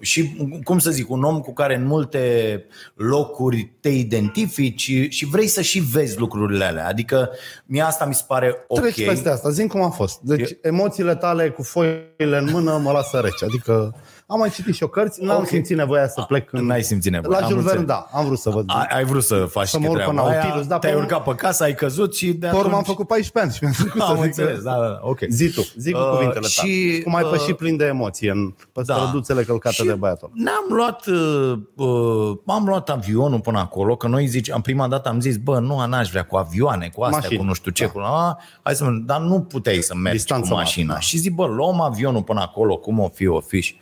[0.00, 5.46] Și, cum să zic, un om cu care în multe locuri te identifici și vrei
[5.46, 6.88] să și vezi lucrurile alea.
[6.88, 7.30] Adică
[7.66, 8.80] mie asta mi se pare ok.
[8.80, 9.50] Treci peste asta.
[9.50, 10.20] Zim cum a fost.
[10.20, 13.44] Deci emoțiile tale cu foile în mână mă lasă rece.
[13.44, 13.94] Adică
[14.32, 15.46] am mai citit și o cărți, n-am Ok.
[15.46, 16.66] simțit nevoia să plec în...
[16.66, 18.00] N-ai simțit nevoia, La am Jules Verne, înțeles.
[18.10, 18.64] da, am vrut să văd.
[18.66, 20.92] Ai, ai vrut să faci Să și mă urc treaba pe aia, Nautilus, da, te-ai
[20.92, 22.86] pe urcat pe casă, ai căzut și de Pe urmă am atunci...
[22.86, 25.18] făcut 14 ani și mi-am trecut Am să zic înțeles, că- da, da, ok.
[25.28, 27.02] Zi tu, zi cu Uh, cuvintele și, tale.
[27.02, 28.94] Cum ai uh, pășit plin de emoție în pe Da.
[28.94, 30.42] străduțele călcate Și de băiatul ăla.
[30.50, 35.08] Ne-am luat, uh, uh, am luat avionul până acolo, că noi zici, am prima dată
[35.08, 37.38] am zis, bă, nu, n-aș vrea cu avioane, cu astea, Mașini.
[37.38, 40.52] cu nu știu ce, cu a, hai să dar nu puteai să mergi Distanță cu
[40.54, 40.92] mare, mașina.
[40.94, 41.00] da.
[41.00, 43.60] Și zic, bă, luăm avionul până acolo, cum o fi, o fi.
[43.60, 43.76] și-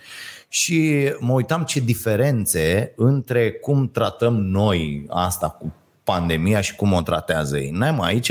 [0.52, 5.72] Și mă uitam ce diferențe între cum tratăm noi asta cu
[6.04, 7.70] pandemia și cum o tratează ei.
[7.70, 8.30] N-ai mă, aici,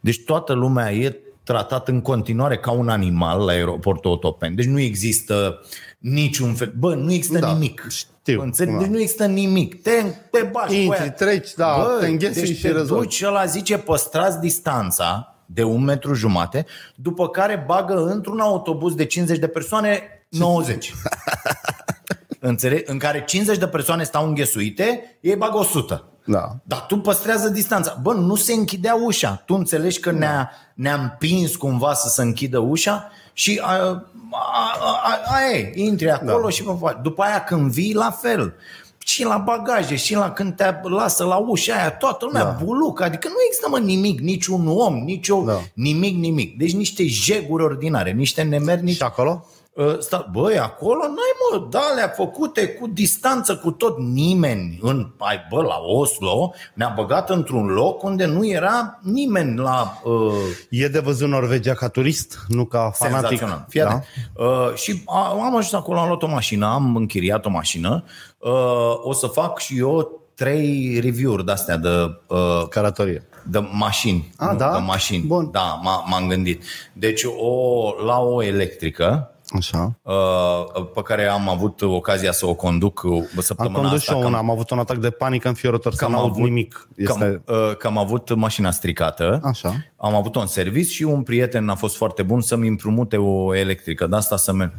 [0.00, 4.56] deci toată lumea e tratat în continuare ca un animal la aeroportul Otopeni.
[4.56, 5.60] Deci nu există
[5.98, 6.72] niciun fel.
[6.78, 7.86] Bă, nu există Da, nimic.
[7.90, 8.76] știu, Înțelegi?
[8.76, 8.82] da.
[8.82, 9.82] Deci nu există nimic.
[9.82, 9.90] Te,
[10.30, 11.10] te bași cu Intri, aia.
[11.12, 13.02] treci, da, te înghesui deci și te rezolvi.
[13.02, 18.94] duci și ăla zice păstrați distanța de un metru jumate, după care bagă într-un autobuz
[18.94, 20.00] de 50 de persoane
[20.38, 20.94] 90.
[22.40, 22.82] Înțelegi?
[22.86, 26.04] În care 50 de persoane stau înghesuite, ei bagă 100.
[26.24, 26.56] Da.
[26.62, 27.98] Dar tu păstrează distanța.
[28.02, 29.42] Bă, nu se închidea ușa.
[29.46, 35.00] Tu înțelegi că ne-a, ne-a împins cumva să se închidă ușa și a, a, a,
[35.02, 36.48] a, a, e, intri acolo da.
[36.48, 36.96] și mă faci.
[37.02, 38.54] După aia când vii, la fel.
[38.98, 42.58] Și la bagaje, și la când te lasă la ușa aia, toată lumea da.
[42.64, 43.00] buluc.
[43.00, 45.52] Adică nu există mă nimic, niciun om, nici o, Da.
[45.52, 45.60] da.
[45.74, 46.58] nimic, nimic.
[46.58, 49.46] Deci niște jeguri ordinare, niște nemernici Și acolo?
[49.76, 55.10] Uh, Sta, băi, acolo n-ai mă, da, alea făcute cu distanță, cu tot nimeni în,
[55.18, 60.32] ai, bă, la Oslo ne-a băgat într-un loc unde nu era nimeni la uh,
[60.70, 63.28] E de văzut Norvegia ca turist, nu ca fanatic.
[63.28, 63.64] senzațional.
[63.68, 64.00] Fii da?
[64.44, 68.04] uh, și a, am ajuns acolo, am luat o mașină, am închiriat o mașină,
[68.38, 68.52] uh,
[69.02, 71.88] o să fac și eu trei review-uri de-astea de
[72.28, 73.26] uh, Caratorie.
[73.44, 74.32] de mașini.
[74.36, 74.72] A, nu, da?
[74.72, 75.24] De mașini.
[75.26, 75.50] Bun.
[75.50, 76.62] Da, m- m-am gândit.
[76.92, 79.98] Deci o, la o electrică, Așa.
[80.02, 84.12] uh, pe care am avut ocazia să o conduc uh, Am săptămâna condus asta.
[84.12, 86.16] și eu că una, am, am avut un atac de panică înfiorător, să că nu
[86.16, 86.88] am aud avut- nimic.
[87.04, 87.42] că, am, Este...
[87.46, 89.40] uh, că am avut mașina stricată.
[89.44, 89.74] Așa.
[89.96, 94.06] Am avut-o în serviciu și un prieten a fost foarte bun să-mi împrumute o electrică.
[94.06, 94.72] De asta să merg.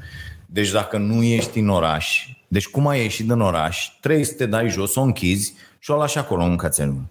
[0.45, 4.45] Deci dacă nu ești în oraș, deci cum ai ieșit din oraș, trebuie să te
[4.45, 7.01] dai jos, o închizi și o lași acolo în cățelul.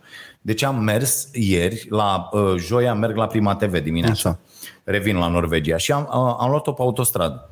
[0.41, 4.29] Deci am mers ieri, la uh, joia merg la Prima TV dimineața.
[4.29, 4.39] Așa.
[4.85, 7.49] Revin la Norvegia și am, uh, am luat-o pe autostradă.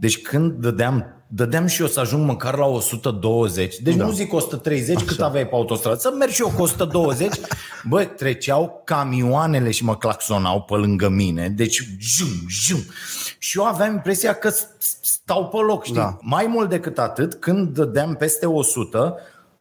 [0.00, 4.04] Deci când dădeam, dădeam și eu să ajung măcar la 120, deci da.
[4.04, 5.04] nu zic 130 Așa.
[5.04, 7.34] cât aveai pe autostradă, să merg și eu cu 120,
[7.88, 12.78] bă, treceau camioanele și mă claxonau pe lângă mine, deci jum, jum.
[13.38, 15.96] Și eu aveam impresia că s- s- stau pe loc, știi?
[15.96, 16.18] Da.
[16.20, 19.14] Mai mult decât atât, când dădeam peste 100,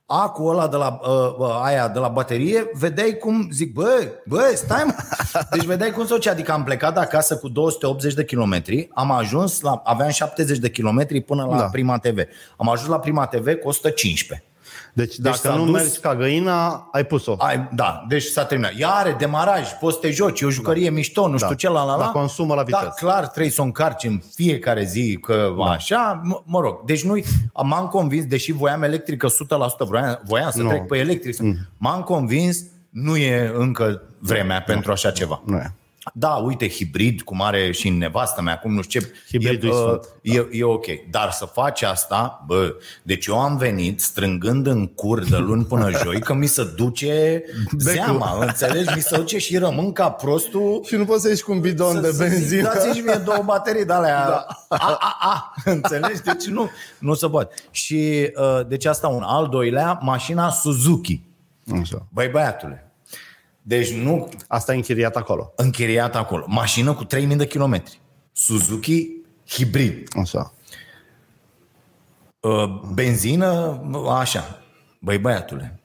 [0.09, 4.51] acul ăla de la, uh, uh, aia de la baterie, vedeai cum, zic, bă, bă,
[4.55, 4.93] stai mă.
[5.51, 9.11] Deci vedeai cum se duce, adică am plecat de acasă cu 280 de kilometri, am
[9.11, 11.57] ajuns la, aveam 70 de kilometri până la Da.
[11.57, 11.67] da.
[11.71, 12.19] Prima TV.
[12.57, 14.46] Am ajuns la Prima TV cu 115.
[14.97, 17.35] Deci dacă s-a nu dus- mergi ca găina, ai pus-o.
[17.37, 18.71] Ai, da, deci s-a terminat.
[18.77, 20.93] Ea are demaraj, poți să te joci, e o jucărie da.
[20.95, 21.55] mișto, nu știu Da.
[21.55, 21.97] ce, la la la.
[22.03, 22.83] Dar consumă la viteză.
[22.83, 25.63] Da, clar, trebuie să o încarci în fiecare zi, că da.
[25.63, 26.85] așa, mă, mă rog.
[26.85, 27.19] Deci nu
[27.63, 29.31] m-am convins, deși voiam electrică 100%,
[29.87, 30.69] voiam, voiam să Nu.
[30.69, 31.57] trec pe electric, mm.
[31.77, 35.41] m-am convins, nu e încă vremea pentru așa ceva.
[35.45, 35.73] Nu e.
[36.13, 39.11] Da, uite, hibrid, cum are și în nevastă mea, acum nu știu ce.
[39.29, 40.85] Hibridul e, e uh, sfânt, e, e ok.
[41.09, 45.89] Dar să faci asta, bă, deci eu am venit strângând în cur de luni până
[46.03, 47.43] joi că mi se duce
[47.77, 48.89] zeama, înțelegi?
[48.95, 51.93] Mi se duce și rămân ca prostul Și nu poți să ieși cu un bidon
[51.93, 52.61] să- de să zic, benzină.
[52.73, 54.27] Dați-și mie două baterii de alea.
[54.27, 54.45] Da.
[54.69, 56.21] A, a, a, înțelegi?
[56.21, 57.55] Deci nu, nu se poate.
[57.71, 59.21] Și uh, deci asta un.
[59.23, 61.21] Al doilea, mașina Suzuki.
[61.81, 62.07] Așa.
[62.09, 62.86] Băi băiatule,
[63.67, 65.53] deci nu Asta e închiriat acolo.
[65.55, 66.45] închiriat acolo.
[66.47, 68.01] Mașină cu 3000 de kilometri.
[68.31, 69.07] Suzuki
[69.49, 70.07] hibrid.
[70.21, 70.53] Așa.
[72.39, 73.81] Uh, benzină,
[74.19, 74.61] așa.
[75.01, 75.79] Băi băiatule.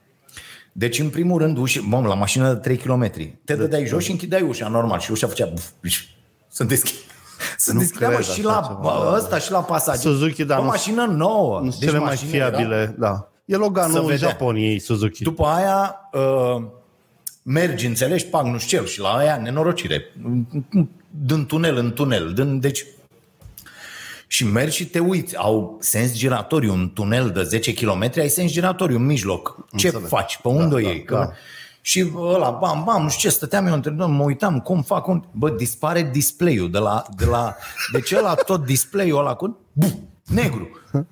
[0.72, 3.10] Deci, în primul rând, uși, bom, la mașină de 3 km.
[3.44, 4.98] Te dădeai jos și închideai ușa, normal.
[5.00, 5.46] Și ușa făcea...
[5.46, 5.94] Buf, buf,
[6.48, 6.94] să deschid.
[7.56, 9.16] Să Nu deschidea mă, cred și așa la ceva, bă, da.
[9.16, 10.00] ăsta și la pasager.
[10.12, 11.60] Suzuki, da, O nu- mașină nouă.
[11.60, 13.28] Nu sunt Deci cele mai mașina era- fiabile, da.
[13.44, 14.16] E Să Loganul vedem.
[14.28, 15.22] Japoniei, Suzuki.
[15.22, 16.62] După aia uh,
[17.42, 20.04] mergi, înțelegi, pac, nu știu ce, și la aia nenorocire.
[21.10, 22.32] Din tunel în tunel.
[22.32, 22.84] Din, deci
[24.26, 25.36] și mergi și te uiți.
[25.36, 29.56] Au sens giratoriu, un tunel de 10 km, ai sens giratoriu în mijloc.
[29.76, 30.08] Ce Înțeleg.
[30.08, 30.38] faci?
[30.42, 31.02] Pe unde Da, o da, iei?
[31.04, 31.14] Că...
[31.14, 31.30] da.
[31.84, 35.22] Și ăla, bam, bam, nu știu ce, stăteam eu între mă uitam cum fac un...
[35.30, 37.04] Bă, dispare display-ul de la...
[37.16, 37.56] De la...
[37.92, 39.58] Deci ăla, tot display-ul ăla cu...
[39.72, 39.92] Buf,
[40.26, 40.68] negru.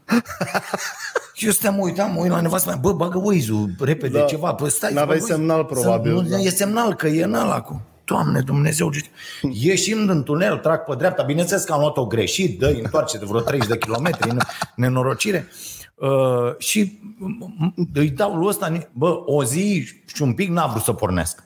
[1.34, 4.24] Și eu stăteam, mă uitam, mă uit la nevastă mea, bă, bagă Waze-ul, repede, Da.
[4.24, 4.92] ceva, bă, stai.
[4.92, 5.32] N-aveai bă, Waze.
[5.34, 6.36] semnal, probabil, Să, nu, da.
[6.36, 7.82] E semnal că e în ăla cu...
[8.04, 9.04] Doamne Dumnezeu, ce-
[9.68, 13.40] ieșim din tunel, trag pe dreapta, bineînțeles că am luat-o greșit, dă întoarce de vreo
[13.40, 14.38] 30 de kilometri, în
[14.76, 15.48] nenorocire.
[15.94, 20.66] Uh, și m- m- îi dau lui ăsta, bă, o zi și un pic n-a
[20.66, 21.42] vrut să pornească.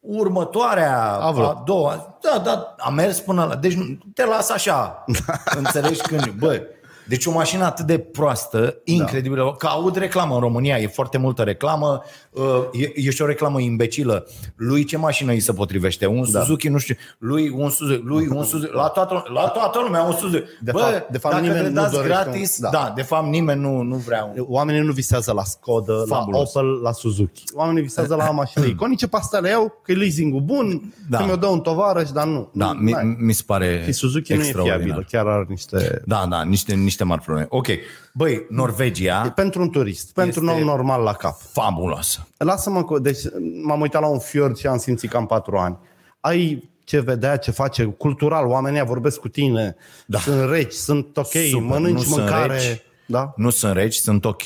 [0.00, 1.46] Următoarea, A vrut.
[1.46, 3.54] a doua, da, da, a mers până la...
[3.56, 5.04] Deci nu- te las așa,
[5.58, 6.30] înțelegi când...
[6.30, 6.60] Bă,
[7.08, 9.52] Deci o mașină atât de proastă, incredibilă, da.
[9.52, 12.42] că aud reclamă în România, e foarte multă reclamă, uh,
[12.72, 14.26] e, e și o reclamă imbecilă.
[14.56, 16.06] Lui ce mașină îi se potrivește?
[16.06, 16.40] Un Da.
[16.40, 20.12] Suzuki, nu știu, lui un Suzuki, lui un Suzuki, la toată, la toată lumea un
[20.12, 20.44] Suzuki.
[20.62, 22.78] De Bă, fapt- de fapt dacă nimeni le nu dați dorește gratis, un- da.
[22.78, 22.84] da.
[22.86, 24.44] da, de fapt nimeni nu, nu vrea un...
[24.48, 26.52] Oamenii nu visează la Skoda, Fabulos.
[26.54, 27.42] la Opel, la Suzuki.
[27.54, 31.16] Oamenii visează la mașini iconice, pe asta le iau, că e leasing-ul bun, Da.
[31.16, 31.18] da.
[31.18, 32.48] că mi-o dă un tovarăș, dar nu.
[32.52, 33.16] Da, nu, mi, n-ai.
[33.20, 34.80] mi se pare Și Suzuki nu e extraordinar.
[34.84, 36.02] fiabilă, chiar are niște...
[36.06, 37.46] Da, da, niște, niște mari probleme.
[37.50, 37.66] Ok,
[38.12, 41.36] băi, Norvegia, E pentru un turist, pentru un Este- om normal la cap.
[41.52, 42.26] fabuloasă.
[42.36, 43.18] Lasă-mă, cu- deci
[43.62, 45.78] m-am uitat la un fiord și am simțit cam patru ani.
[46.20, 50.18] Ai ce vedea, ce face, cultural, oamenii ăia vorbesc cu tine, da.
[50.18, 52.52] sunt reci, sunt ok, Super, mănânci nu sunt mâncare.
[52.56, 52.80] reci.
[53.06, 53.32] Da?
[53.36, 54.42] nu sunt reci, sunt ok.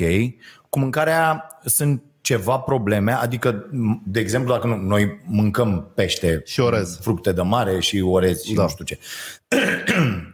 [0.68, 6.60] Cu mâncarea sunt ceva probleme, adică, m- de exemplu, dacă nu, noi mâncăm pește, Și
[6.60, 6.98] orez.
[7.00, 8.62] fructe de mare și orez și Da.
[8.62, 8.98] nu știu ce.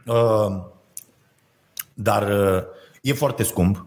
[0.07, 0.57] Uh,
[1.99, 2.63] Dar uh,
[3.03, 3.87] e foarte scump.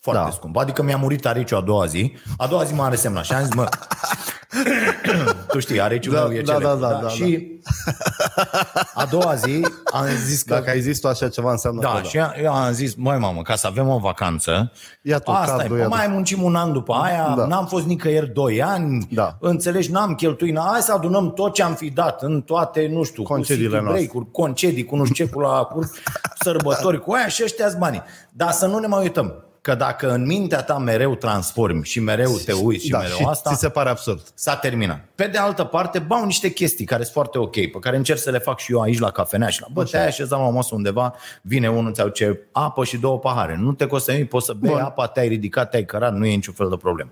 [0.00, 0.30] Foarte Da.
[0.30, 0.56] scump.
[0.56, 2.16] Adică mi-a murit areciul a doua zi.
[2.36, 3.68] A doua zi m-a resemnat și am zis, mă,
[5.52, 6.80] tu știi, areciul Da, meu e da, celebre.
[6.80, 7.60] da, da, da, Și
[8.94, 11.94] a doua zi am zis că Dacă ai zis tu așa ceva, înseamnă da, că
[11.96, 12.02] da.
[12.02, 15.56] și eu am zis, măi mamă, ca să avem o vacanță, Ia tu asta e,
[15.56, 15.94] cadrul, pă, ia tu.
[15.94, 17.46] mai muncim un an după aia, Da.
[17.46, 19.36] n-am fost nicăieri doi ani, Da.
[19.40, 23.02] înțelegi, n-am cheltuit, n- hai să adunăm tot ce am fi dat în toate, nu
[23.02, 24.06] știu, Concediile cu city noastre.
[24.10, 25.90] break-uri, concedii, cu nu știu ce, cu, la, cu
[26.44, 28.02] sărbători, cu aia și ăștia banii.
[28.30, 29.34] Dar să nu ne mai uităm,
[29.66, 33.24] că dacă în mintea ta mereu transformi și mereu te uiți și da, mereu și
[33.28, 34.22] asta, ți se pare absurd.
[34.34, 35.04] S-a terminat.
[35.14, 38.30] Pe de altă parte, bau niște chestii care sunt foarte ok, pe care încerc să
[38.30, 40.74] le fac și eu aici la cafenea și la bă, te-ai așezat la o masă
[40.74, 43.56] undeva, vine unul, ți ce apă și două pahare.
[43.60, 44.80] Nu te costă nimic, poți să bei Bun.
[44.80, 47.10] apa, te-ai ridicat, te-ai cărat, nu e niciun fel de problemă.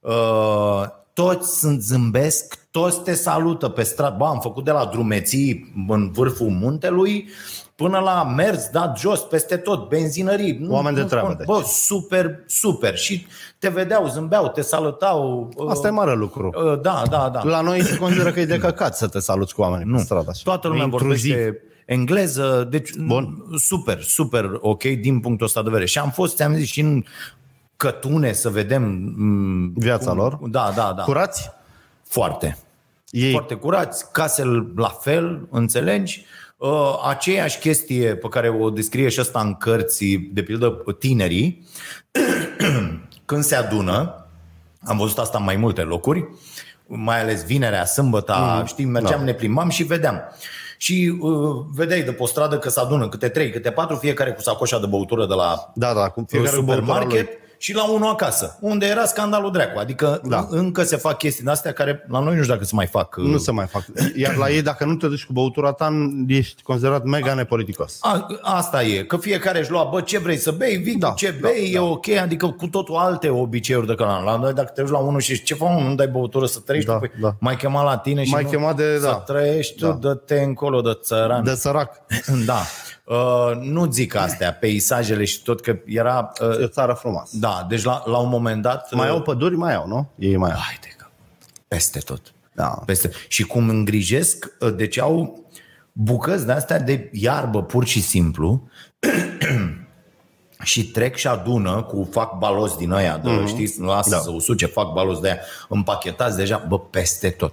[0.00, 4.14] Uh, toți sunt zâmbesc, toți te salută pe stradă.
[4.18, 7.28] Ba, am făcut de la drumeții în vârful muntelui
[7.74, 10.56] până la mers, dat jos, peste tot, benzinării.
[10.60, 11.46] Nu- Oameni de nu treabă, spun- deci.
[11.46, 12.96] Bă, super, super.
[12.96, 13.26] Și
[13.58, 15.50] te vedeau, zâmbeau, te salutau.
[15.56, 16.50] uh, Asta e mare lucru.
[16.54, 17.42] Uh, Da, da, da.
[17.44, 19.96] La noi se consideră că e de căcat să te saluți cu oamenii nu.
[19.96, 20.40] pe stradă așa.
[20.44, 21.32] Toată lumea E intruziv.
[21.34, 23.44] vorbește engleză, deci Bun.
[23.56, 25.86] super, super ok din punctul ăsta de vedere.
[25.86, 27.04] Și am fost, ți-am zis, și în
[27.76, 28.82] cătune să vedem
[29.16, 30.38] m, Viața lor.
[30.42, 31.02] Da, da, da.
[31.02, 31.50] Curați?
[32.08, 32.58] Foarte.
[33.10, 36.18] Ei, Foarte curați, casele la fel, înțelegi?
[36.20, 36.40] Uh,
[37.08, 41.66] aceeași chestie pe care o descrie și ăsta în cărți, de pildă tinerii,
[43.24, 44.26] când se adună,
[44.84, 46.28] am văzut asta în mai multe locuri,
[46.86, 49.24] mai ales vinerea, sâmbăta, mm, știi, mergeam, da.
[49.24, 50.20] ne plimbam și vedeam.
[50.76, 54.32] Și uh, vedeai de pe o stradă că se adună câte trei, câte patru, fiecare
[54.32, 57.38] cu sacoșa de băutură de la da, da, cum fiecare cu băutura supermarket lui.
[57.62, 59.78] Și la unul acasă, unde era scandalul dracu.
[59.78, 60.28] Adică Da.
[60.36, 60.46] da.
[60.50, 63.16] încă se fac chestii de astea care la noi nu știu dacă se mai fac.
[63.16, 63.84] uh, Nu se mai fac.
[64.16, 65.90] Iar la ei, dacă nu te duci cu băutura ta,
[66.28, 67.98] ești considerat mega nepoliticos.
[68.00, 71.14] A, asta e, că fiecare își lua, bă, ce vrei să bei, vii Da, cu
[71.14, 71.78] ce da, bei, da.
[71.78, 74.98] e ok, adică cu totul alte obiceiuri de la La noi, dacă te duci la
[74.98, 77.34] unul și zici, ce fac, mă, nu dai băutură să trăiești, Da, Păi, da.
[77.40, 79.12] mai chema la tine și M-ai nu, chemat de- să da.
[79.14, 79.92] trăiești tu, Da.
[79.92, 81.44] dă-te încolo de țăran.
[81.44, 81.90] De sărac.
[82.46, 82.60] Da.
[83.04, 86.32] Uh, nu zic astea, peisajele și tot, că era...
[86.40, 87.36] Uh, E o țară frumoasă.
[87.38, 88.92] da, deci la, la un moment dat...
[88.92, 89.56] Mai uh, au păduri?
[89.56, 90.10] Mai au, nu?
[90.18, 90.58] Ei mai au.
[90.58, 91.06] Haide că
[91.68, 92.32] peste tot.
[92.54, 92.82] Da.
[92.86, 93.10] Peste.
[93.28, 95.44] Și cum îngrijesc, deci au
[95.92, 98.68] bucăți de astea de iarbă pur și simplu
[100.62, 103.46] și trec și adună cu fac balos din aia, de, mm-hmm.
[103.46, 104.16] știți, lasă Da.
[104.16, 104.22] da.
[104.22, 105.38] să usuce, fac balos de aia,
[105.68, 107.52] împachetați deja, bă, peste tot.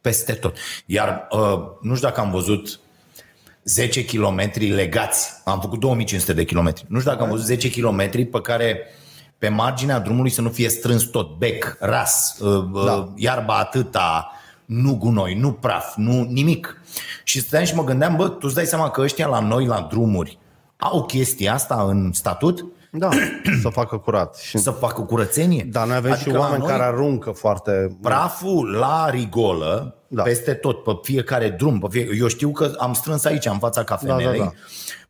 [0.00, 0.56] Peste tot.
[0.86, 2.80] Iar uh, nu știu dacă am văzut
[3.66, 5.30] 10 km legați.
[5.44, 6.84] Am făcut 2500 de kilometri.
[6.88, 8.80] Nu știu dacă am văzut 10 km pe care
[9.38, 12.84] pe marginea drumului să nu fie strâns tot, bec, ras, da.
[12.84, 13.12] Da.
[13.14, 14.30] iarba atâta,
[14.64, 16.80] nu gunoi, nu praf, nu nimic.
[17.24, 19.86] Și stăteam și mă gândeam, bă, tu îți dai seama că ăștia la noi, la
[19.90, 20.38] drumuri,
[20.76, 22.64] au chestia asta în statut?
[22.98, 23.08] Da,
[23.62, 24.36] să facă curat.
[24.36, 24.58] Și...
[24.58, 25.68] Să facă curățenie?
[25.70, 27.96] Da, noi avem Adică și la oameni noi- care aruncă foarte...
[28.02, 30.16] praful la rigolă, Da.
[30.16, 30.22] da.
[30.22, 31.78] peste tot, pe fiecare drum.
[31.78, 32.08] Pe fie...
[32.18, 34.26] Eu știu că am strâns aici, în fața cafenelei.
[34.26, 34.52] Da, Da, da, da, da.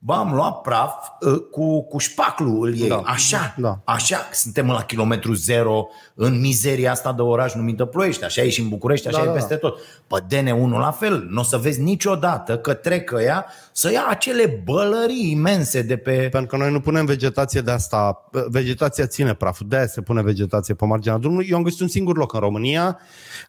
[0.07, 2.89] Bă, am luat praf uh, cu, cu șpaclu îl iei.
[2.89, 2.95] Da.
[2.95, 3.03] Da.
[3.11, 3.69] Așa, Da.
[3.69, 3.93] da.
[3.93, 4.29] așa.
[4.33, 8.25] Suntem la kilometru zero în mizeria asta de oraș numită Ploiești.
[8.25, 9.79] Așa e și în București, așa Da, da, da, e peste tot.
[10.07, 11.27] Pe DN1 la fel.
[11.31, 16.29] Nu o să vezi niciodată că trec ea să ia acele bălării imense de pe...
[16.31, 18.29] Pentru că noi nu punem vegetație de asta.
[18.49, 19.67] Vegetația ține praful.
[19.69, 21.49] De aia se pune vegetație pe marginea drumului.
[21.51, 22.99] Eu am găsit un singur loc în România.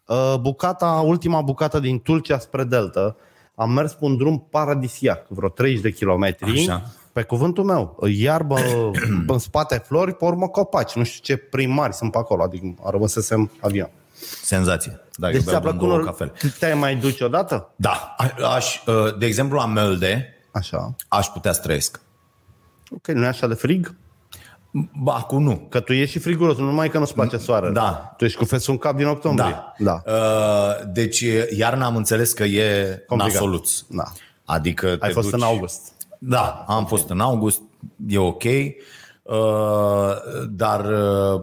[0.06, 3.16] Uh, Bucata, ultima bucată din Tulcea spre Delta.
[3.58, 6.50] Am mers pe un drum paradisiac, vreo 30 de kilometri.
[6.68, 6.82] Așa.
[7.12, 8.56] Pe cuvântul meu, iarbă
[9.26, 10.94] în spate flori, pe urmă copaci.
[10.94, 13.90] Nu știu ce primari sunt pe acolo, adică rămăsesem avion.
[14.42, 15.00] Senzație.
[15.16, 15.88] Dacă Deci beau ți-a din plăcut?
[15.88, 16.32] două nor- cafele.
[16.58, 17.72] Te-ai mai duci odată?
[17.76, 18.14] Da.
[18.16, 20.94] A- Aș, uh, de exemplu, la Mölde, Așa.
[21.08, 22.00] aș putea să trăiesc.
[22.90, 23.94] Ok, nu e așa de frig?
[25.02, 25.66] Ba, acum nu.
[25.68, 27.72] Că tu ești și friguros, nu numai că nu-ți place soarele.
[27.72, 28.14] Da.
[28.16, 29.56] Tu ești cu fesul în cap din octombrie.
[29.78, 30.02] Da.
[30.04, 30.12] da.
[30.12, 31.24] Uh, deci
[31.56, 33.34] iarna am înțeles că e Complicat.
[33.34, 33.70] nasoluț.
[33.88, 34.04] Da.
[34.44, 35.40] Adică te Ai fost duci...
[35.40, 35.80] în august.
[36.18, 37.60] Da, am fost în august,
[38.08, 39.34] e ok, uh,
[40.50, 41.40] dar uh,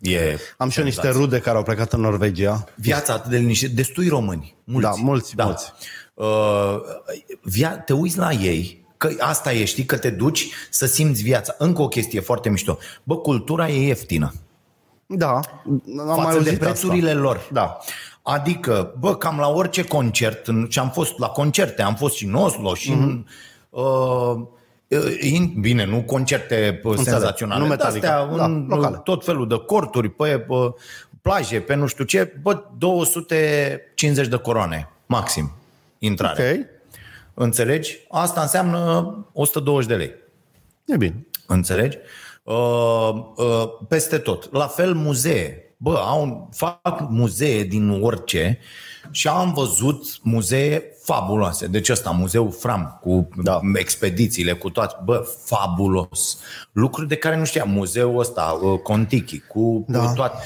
[0.00, 1.24] e Am și eu niște senzație.
[1.24, 2.64] rude care au plecat în Norvegia.
[2.74, 4.88] Viața atât de liniște, destui români, mulți.
[4.88, 5.72] Da, mulți, mulți.
[6.14, 6.26] Uh,
[7.42, 11.54] via, te uiți la ei, că asta e, știi, că te duci să simți viața.
[11.58, 12.78] Încă o chestie foarte mișto.
[13.02, 14.32] Bă, cultura e ieftină.
[15.06, 15.42] Da, am
[15.96, 17.20] mai față auzit de prețurile asta.
[17.20, 17.48] lor.
[17.52, 17.78] Da.
[18.22, 22.24] Adică, bă, cam la orice concert, în- și am fost la concerte, am fost și
[22.24, 23.02] în Oslo și Mhm.
[23.02, 23.24] în...
[23.82, 24.40] Uh,
[25.20, 28.96] in, bine, nu concerte uh, senzaționale, nu dar Metallica, astea, da, în locale.
[29.04, 30.54] tot felul de corturi, pe, pe
[31.22, 35.52] plaje, pe nu știu ce, bă, 250 de coroane, maxim,
[35.98, 36.58] intrare.
[36.60, 36.66] Ok,
[37.34, 37.98] Înțelegi?
[38.10, 40.10] Asta înseamnă 120 de lei.
[40.86, 41.26] e bine.
[41.46, 41.96] Înțelegi?
[42.42, 44.52] Uh, uh, peste tot.
[44.52, 45.74] La fel muzee.
[45.76, 48.58] Bă, au, fac muzee din orice
[49.10, 51.66] și am văzut muzee fabuloase.
[51.66, 53.42] Deci ăsta, Muzeul Fram, cu Da.
[53.52, 53.60] da.
[53.78, 54.94] expedițiile, cu toate.
[55.04, 56.38] Bă, fabulos.
[56.72, 57.70] Lucruri de care nu știam.
[57.70, 59.98] Muzeul ăsta, uh, Contiki, cu Da.
[59.98, 60.12] da.
[60.12, 60.36] toate.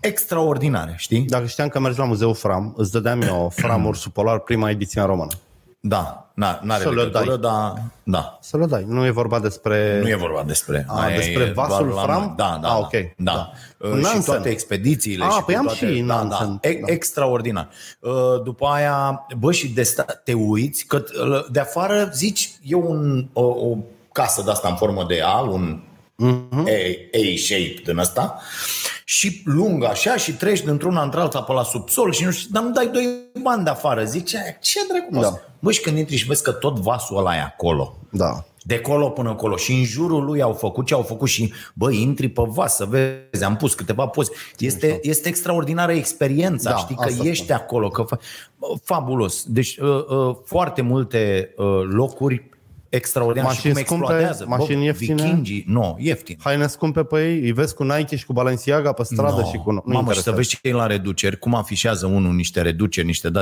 [0.00, 1.20] Extraordinare, știi?
[1.24, 5.00] Dacă știam că mergi la Muzeul Fram, îți dădeam eu Fram Ursul Polar, prima ediție
[5.00, 5.30] în română.
[5.86, 7.50] Da, na, n-are Să le legătură, dai.
[7.50, 8.38] dar da.
[8.40, 8.84] Să le dai.
[8.88, 9.98] Nu e vorba despre...
[10.02, 10.84] Nu e vorba despre.
[10.88, 12.22] A, aia despre e vasul doar la Fram?
[12.22, 12.32] noi.
[12.36, 12.68] Da, da.
[12.68, 12.76] A, da.
[12.78, 12.90] ok.
[12.90, 13.32] Da.
[13.32, 13.50] Da.
[13.78, 14.22] Uh, Cu Și Nansen.
[14.34, 15.24] toate expedițiile.
[15.24, 16.58] A, și păi cu am toate, și da, Nansen.
[16.60, 16.68] da.
[16.68, 16.92] E- Da.
[16.92, 17.68] Extraordinar.
[18.00, 18.12] Uh,
[18.44, 20.96] După aia, bă, și de sta, te uiți că
[21.30, 23.76] uh, de afară zici, e un, o, o
[24.12, 25.80] casă de asta în formă de A, un
[26.16, 26.58] Mhm.
[26.58, 28.40] A- A-shape din ăsta
[29.04, 32.70] și lung așa și treci dintr-una într-alta pe la subsol și nu știu, dar nu
[32.70, 33.08] dai doi
[33.42, 34.04] bani de afară.
[34.04, 35.20] Zici, "Aia, ce dracu Da.
[35.20, 35.40] da.
[35.58, 37.96] Bă, și când intri și vezi că tot vasul ăla e acolo.
[38.10, 38.44] Da.
[38.66, 41.92] De colo până acolo și în jurul lui au făcut ce au făcut și bă,
[41.92, 44.30] intri pe vas să vezi, am pus câteva poze.
[44.58, 48.18] Este, este extraordinară experiența, Da, știi că asta ești acolo, că fa...
[48.58, 49.44] bă, fabulos.
[49.46, 52.48] Deci uh, uh, foarte multe uh, locuri
[52.94, 54.44] extraordinare și Mașini cum scumpe, exploatează.
[54.48, 55.14] mașini bă, ieftine?
[55.22, 56.36] Vikingii, nu, ieftin.
[56.42, 59.48] Haine scumpe pe ei, îi vezi cu Nike și cu Balenciaga pe stradă No.
[59.50, 59.72] și cu...
[59.72, 60.36] Nu Mamă, și să interesează.
[60.36, 63.40] vezi ce e la reduceri, cum afișează unul niște reduceri, niște de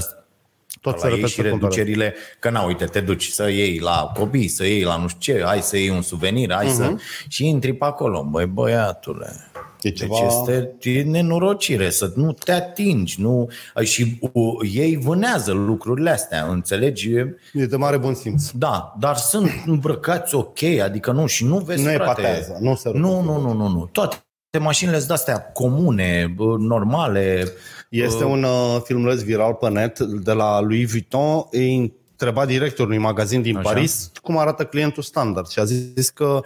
[0.80, 1.60] Tot se la ei repet și să cumpere.
[1.70, 5.34] reducerile, că na, uite, te duci să iei la copii, să iei la nu știu
[5.34, 6.74] ce, hai să iei un suvenir, hai uh-huh.
[6.74, 6.94] să...
[7.28, 9.50] Și intri pe acolo, băi, băiatule.
[9.82, 13.48] E Deci ceva- este e nenorocire să nu te atingi, nu...
[13.82, 17.10] Și uh, ei vânează lucrurile astea, înțelegi?
[17.52, 18.50] E de mare bun simț.
[18.50, 22.20] Da, dar sunt îmbrăcați ok, adică nu, și nu vezi, Nu frate.
[22.20, 23.88] epatează, nu se Nu, nu, nu, nu, nu.
[23.92, 24.16] Toate
[24.60, 27.48] mașinile sunt astea comune, bă, normale.
[27.88, 31.42] Este un uh, filmuleț viral pe net de la Louis Vuitton.
[31.50, 33.68] Îi întreba directorul unui magazin din Așa.
[33.68, 36.40] Paris cum arată clientul standard și a zis că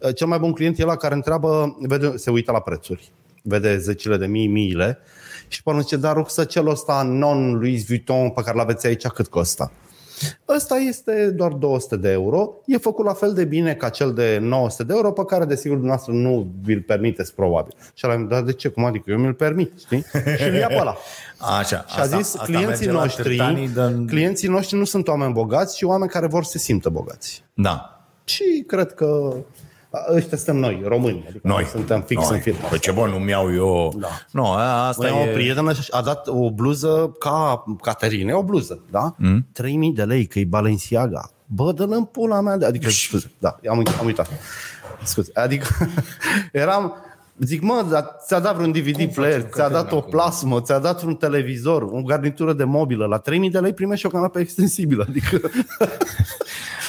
[0.00, 3.78] uh, cel mai bun client e la care întreabă, vede, se uită la prețuri, vede
[3.78, 4.98] zecile de mii, miile
[5.48, 9.72] și până zice, dar rucsăcelul ăsta non-Louis Vuitton pe care l-aveți aici cât costă?
[10.48, 12.52] Ăsta este doar 200 de euro.
[12.66, 15.76] E făcut la fel de bine ca cel de 900 de euro, pe care, desigur,
[15.76, 17.74] dumneavoastră nu vi-l permiteți, probabil.
[17.94, 18.68] Și ăla, dar de ce?
[18.68, 19.10] Cum adică?
[19.10, 20.04] Eu mi-l permit, știi?
[20.38, 20.96] Și îl ia pe ăla.
[21.42, 25.32] Așa, Și a zis, clienții merge la noștri, târtanii de- clienții noștri nu sunt oameni
[25.32, 27.44] bogați, ci oameni care vor să se simtă bogați.
[27.54, 28.00] Da.
[28.24, 29.34] Și cred că
[29.90, 31.24] a, ăștia suntem noi, români.
[31.28, 31.64] Adică Noi.
[31.64, 32.34] suntem fix Noi.
[32.36, 32.68] în firma.
[32.68, 33.92] Păi ce bun, nu-mi iau eu...
[34.00, 34.08] Da.
[34.30, 35.30] Nu, a- asta Noi am e...
[35.30, 39.14] o prietenă și a dat o bluză ca Caterine, o bluză, da?
[39.18, 39.46] Mm?
[39.52, 41.30] 3000 de lei, că e Balenciaga.
[41.46, 42.56] Bă, dă în pula mea.
[42.56, 44.28] de- Adică, scuze, da, am, uit- am uitat.
[45.04, 45.66] Scuze, adică
[46.52, 46.92] eram...
[47.38, 51.14] Zic, mă, dar ți-a dat vreun DVD player, ți-a dat o plasmă, ți-a dat un
[51.14, 53.06] televizor, o garnitură de mobilă.
[53.06, 55.04] La 3000 de lei primești o canapă extensibilă.
[55.08, 55.40] Adică,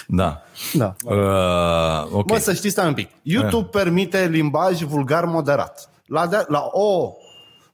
[0.08, 0.42] Da.
[0.74, 0.96] da.
[1.04, 2.30] Uh, ok.
[2.30, 3.10] Mă, să știți, stai un pic.
[3.22, 5.90] YouTube permite limbaj vulgar moderat.
[6.06, 7.12] La, de, la o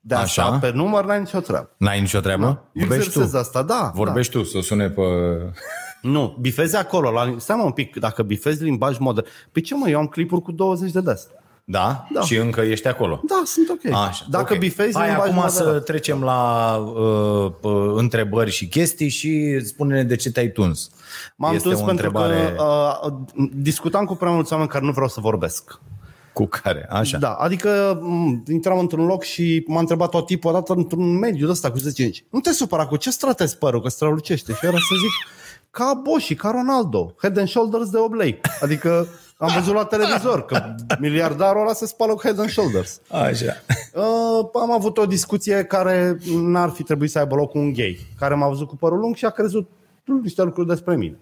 [0.02, 0.58] de asta, Așa.
[0.58, 1.70] pe număr, n-ai nicio treabă.
[1.78, 2.64] N-ai nicio treabă?
[2.74, 3.38] Vorbești Exersez tu.
[3.38, 3.92] asta, da.
[3.96, 5.02] Vorbești tu, să sune pe...
[5.44, 5.52] Da.
[6.02, 7.12] Nu, bifezi acolo.
[7.12, 9.28] La, stai mă un pic, dacă bifezi limbaj modern.
[9.52, 11.28] Păi ce mă, eu am clipuri cu 20 de des.
[11.72, 12.06] Da?
[12.14, 12.22] Da.
[12.22, 13.22] Și încă ești acolo.
[13.28, 13.94] Da, sunt ok.
[13.94, 14.60] Așa, dacă ok.
[14.60, 15.56] bifezi Hai limbaj acum moderat.
[15.56, 20.90] să trecem la uh, uh, întrebări și chestii și spune-ne de ce te-ai tuns.
[21.36, 22.64] M-am Este tuns o pentru întrebare că
[23.36, 25.80] uh, discutam cu prea mulți oameni care nu vreau să vorbesc.
[26.34, 27.18] cu care, așa.
[27.18, 31.52] Da, adică m, intram într-un loc și m-a întrebat tot tipul odată într-un mediu de
[31.52, 32.24] ăsta cu 10 inci.
[32.30, 34.54] Nu te supăra cu ce stratezi părul, că strălucește.
[34.54, 35.12] Și era să zic,
[35.72, 38.42] ca Boshi, ca Ronaldo, head and shoulders de 8 lei.
[38.62, 39.08] Adică
[39.42, 43.02] am văzut la televizor că miliardarul ăla se spală cu head and shoulders.
[43.08, 43.56] Așa.
[43.94, 48.00] Uh, am avut o discuție care n-ar fi trebuit să aibă loc cu un gay,
[48.20, 49.70] care m-a văzut cu părul lung și a crezut
[50.22, 51.18] niște lucruri despre mine.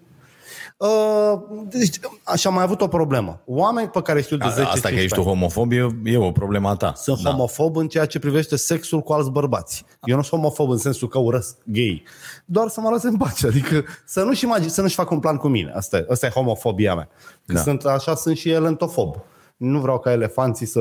[0.77, 3.41] Uh, deci, așa am mai avut o problemă.
[3.45, 6.69] Oameni pe care știu de 10 Asta că ești tu homofob e, e o problemă
[6.69, 6.93] a ta.
[6.95, 7.29] Sunt da.
[7.29, 9.85] homofob în ceea ce privește sexul cu alți bărbați.
[10.03, 12.03] Eu nu sunt homofob în sensul că urăsc gay.
[12.45, 13.47] Doar să mă lase în pace.
[13.47, 15.71] Adică să nu-și, imagine, să nu-și facă un plan cu mine.
[15.75, 17.09] Asta e, asta e homofobia mea.
[17.45, 17.61] Că Da.
[17.61, 19.15] sunt, așa sunt și elentofob.
[19.57, 20.79] Nu vreau ca elefanții să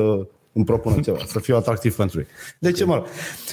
[0.53, 2.27] îmi propună ceva, să fiu atractiv pentru ei.
[2.59, 3.05] De ce mă rog?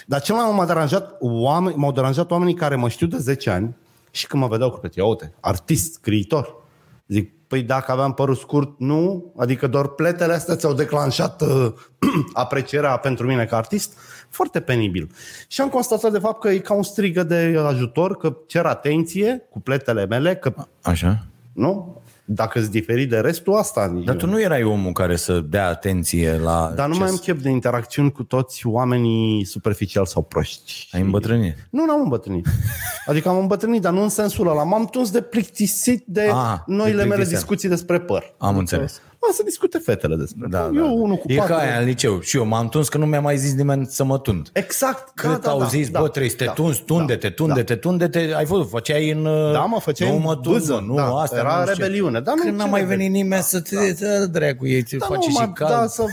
[0.07, 3.51] Dar cel mai mult m-a deranjat, oameni, m-au deranjat oamenii care mă știu de 10
[3.51, 3.77] ani
[4.15, 6.63] și când mă vedeau cu plete, ia uite, artist, scriitor.
[7.07, 9.33] Zic, păi dacă aveam părul scurt, nu?
[9.37, 11.73] Adică doar pletele astea ți-au declanșat uh,
[12.33, 13.99] aprecierea pentru mine ca artist?
[14.29, 15.11] Foarte penibil.
[15.49, 19.47] Și am constatat de fapt că e ca un strigă de ajutor, că cer atenție
[19.51, 21.27] cu pletele mele, că Așa?
[21.53, 22.03] nu?
[22.27, 23.89] Dacă îți diferi de restul, asta.
[24.05, 27.15] Dar tu nu erai omul care să dea atenție la Dar nu ce mai am
[27.17, 30.89] s- chef de interacțiuni cu toți oamenii superficial sau proști.
[30.93, 31.67] Ai îmbătrânit.
[31.71, 32.47] Nu, n-am îmbătrânit.
[33.07, 34.63] Adică am îmbătrânit, dar nu în sensul ăla.
[34.65, 37.39] M-am tuns de plictisit de Ah, noile de mele plictiseală.
[37.39, 38.35] discuții despre păr.
[38.39, 39.01] Am înțeles.
[39.27, 40.71] Mă, să discute fetele despre Da, păr.
[40.71, 40.77] da.
[40.79, 41.53] Eu unul cu e patru.
[41.55, 42.21] ca aia în liceu.
[42.21, 44.49] Și eu m-am tuns că nu mi-a mai zis nimeni să mă tund.
[44.53, 45.11] Exact.
[45.15, 48.19] Cât da, au da, zis, da, bă, trebuie să te da, tunzi, tunde-te, tunde-te, tunde-te,
[48.37, 49.23] ai văzut, făceai în...
[49.53, 51.75] Da, mă, făceai nu în mă tund, bâză, mă, nu, da, asta era nu știu
[51.75, 51.83] ce.
[51.83, 53.09] rebeliune, dar nu Când ce n-a mai rebeliune.
[53.09, 55.71] venit nimeni să te da, dracu, ei ți Da, face nu, și mă, cald.
[55.71, 56.05] da, să,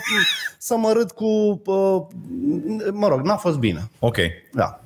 [0.58, 1.26] să mă râd cu...
[1.66, 2.02] Uh,
[2.92, 3.90] mă rog, n-a fost bine.
[4.00, 4.18] Ok,
[4.54, 4.80] Da.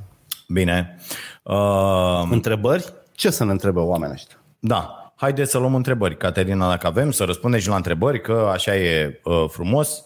[0.48, 0.96] bine.
[1.44, 2.94] Uh, Întrebări?
[3.12, 4.36] Ce să ne întrebe oamenii ăștia?
[4.60, 8.76] da, haideți să luăm întrebări, Caterina, dacă avem, să răspundem și la întrebări, că așa
[8.76, 10.04] e uh, frumos.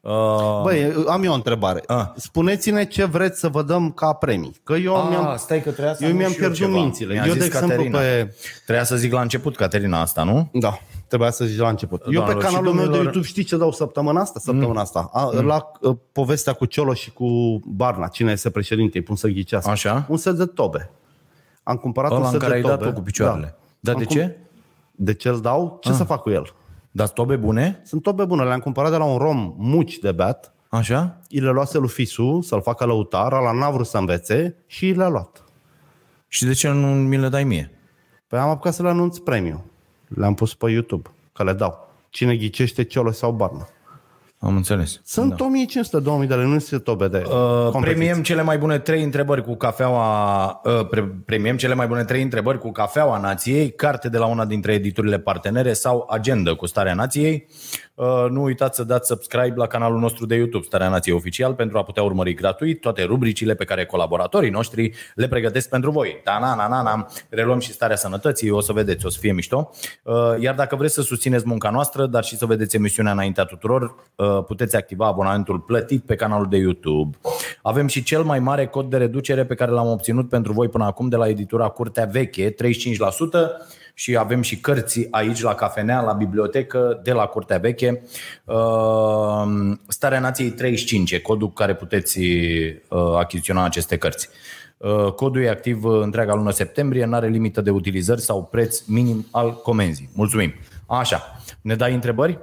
[0.00, 1.82] Uh, Băi, am eu o întrebare.
[1.86, 2.06] Ah.
[2.16, 4.60] Spuneți-ne ce vreți să vă dăm ca premii.
[4.64, 5.36] Că eu a, mi-am...
[5.36, 6.70] stai că trebuia să eu am mi-am și pierdut ceva.
[6.70, 7.12] mințile.
[7.12, 7.98] Mi-a Eu, de zis exemplu, Caterina.
[7.98, 8.34] pe-
[8.64, 10.50] Trebuia să zic la început, Caterina, asta, nu?
[10.52, 12.00] Da, trebuia să zici la început.
[12.00, 14.38] Eu pe Doamnelor și canalul meu de domnilor- YouTube știi ce dau săptămâna asta?
[14.38, 15.10] Săptămâna asta.
[15.12, 17.26] A, La uh, povestea cu Ciolo și cu
[17.64, 19.70] Barna, cine este președinte, îi pun să ghicească.
[19.70, 20.04] Așa.
[20.08, 20.90] Un set de tobe.
[21.62, 22.84] Am cumpărat un Ăla în set care de ai tobe.
[22.84, 23.54] dat-o cu picioarele.
[23.80, 24.36] Dar Am de cum- ce?
[25.02, 25.78] De ce îl dau?
[25.80, 26.54] Ce să fac cu el?
[26.90, 27.80] Dar tobe bune?
[27.84, 28.44] Sunt tobe bune.
[28.44, 30.54] Le-am cumpărat de la un rom muci de beat.
[30.68, 31.20] Așa?
[31.28, 34.94] I le luase lui Fisu să-l facă lăutar, ăla n-a vrut să învețe și i
[34.94, 35.44] le-a luat.
[36.28, 37.70] Și de ce nu mi le dai mie?
[38.26, 39.64] Păi am apucat să le anunț premiu.
[40.08, 41.88] Le-am pus pe YouTube, că le dau.
[42.10, 43.68] Cine ghicește Ciolo sau Barna.
[44.42, 45.00] Am înțeles.
[45.04, 45.46] Sunt da.
[46.24, 47.80] 1500-2000 de lei, nu sunt tobe de Uh, competiție.
[47.80, 52.22] premiem cele mai bune trei întrebări cu cafeaua uh, pre- premiem cele mai bune trei
[52.22, 56.94] întrebări cu cafeaua nației, carte de la una dintre editurile partenere sau agenda cu starea
[56.94, 57.46] nației.
[57.94, 61.78] Uh, nu uitați să dați subscribe la canalul nostru de YouTube Starea Nației Oficial pentru
[61.78, 66.20] a putea urmări gratuit toate rubricile pe care colaboratorii noștri le pregătesc pentru voi.
[66.24, 67.06] Da, na, na, na, na.
[67.28, 69.70] Reluăm și starea sănătății, o să vedeți, o să fie mișto.
[70.02, 73.94] Uh, Iar dacă vreți să susțineți munca noastră, dar și să vedeți emisiunea înaintea tuturor,
[74.16, 77.16] uh, puteți activa abonamentul plătit pe canalul de YouTube.
[77.62, 80.84] Avem și cel mai mare cod de reducere pe care l-am obținut pentru voi până
[80.84, 82.56] acum de la editura Curtea Veche, 35%
[83.94, 88.02] și avem și cărți aici la cafenea, la bibliotecă, de la Curtea Veche.
[88.44, 94.28] Uh, Starea Nației 35 e codul cu care puteți uh, achiziționa aceste cărți.
[94.76, 98.80] Uh, Codul e activ uh, întreaga lună septembrie, nu are limită de utilizări sau preț
[98.86, 100.10] minim al comenzii.
[100.14, 100.54] Mulțumim!
[100.86, 101.22] Așa,
[101.60, 102.38] ne dai întrebări?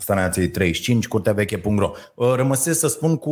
[0.00, 3.30] Starea Nației 35, curteaveche.ro Uh, Rămăsesc să spun cu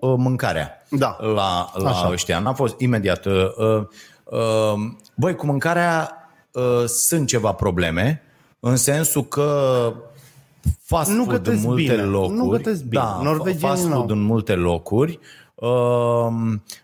[0.00, 1.16] uh, mâncarea Da.
[1.20, 2.08] la, la Așa.
[2.12, 2.38] ăștia.
[2.38, 3.24] N-a fost imediat.
[3.26, 3.82] Uh, uh,
[4.24, 4.74] uh,
[5.16, 6.12] băi, cu mâncarea
[6.52, 8.22] uh, sunt ceva probleme,
[8.60, 9.48] în sensul că
[10.82, 12.36] fast Nu food în gătesc multe bine, locuri.
[12.36, 13.02] nu gătesc bine.
[13.02, 14.06] Da, Norvegienii fast food n-au.
[14.08, 15.18] în multe locuri.
[15.54, 16.26] Uh,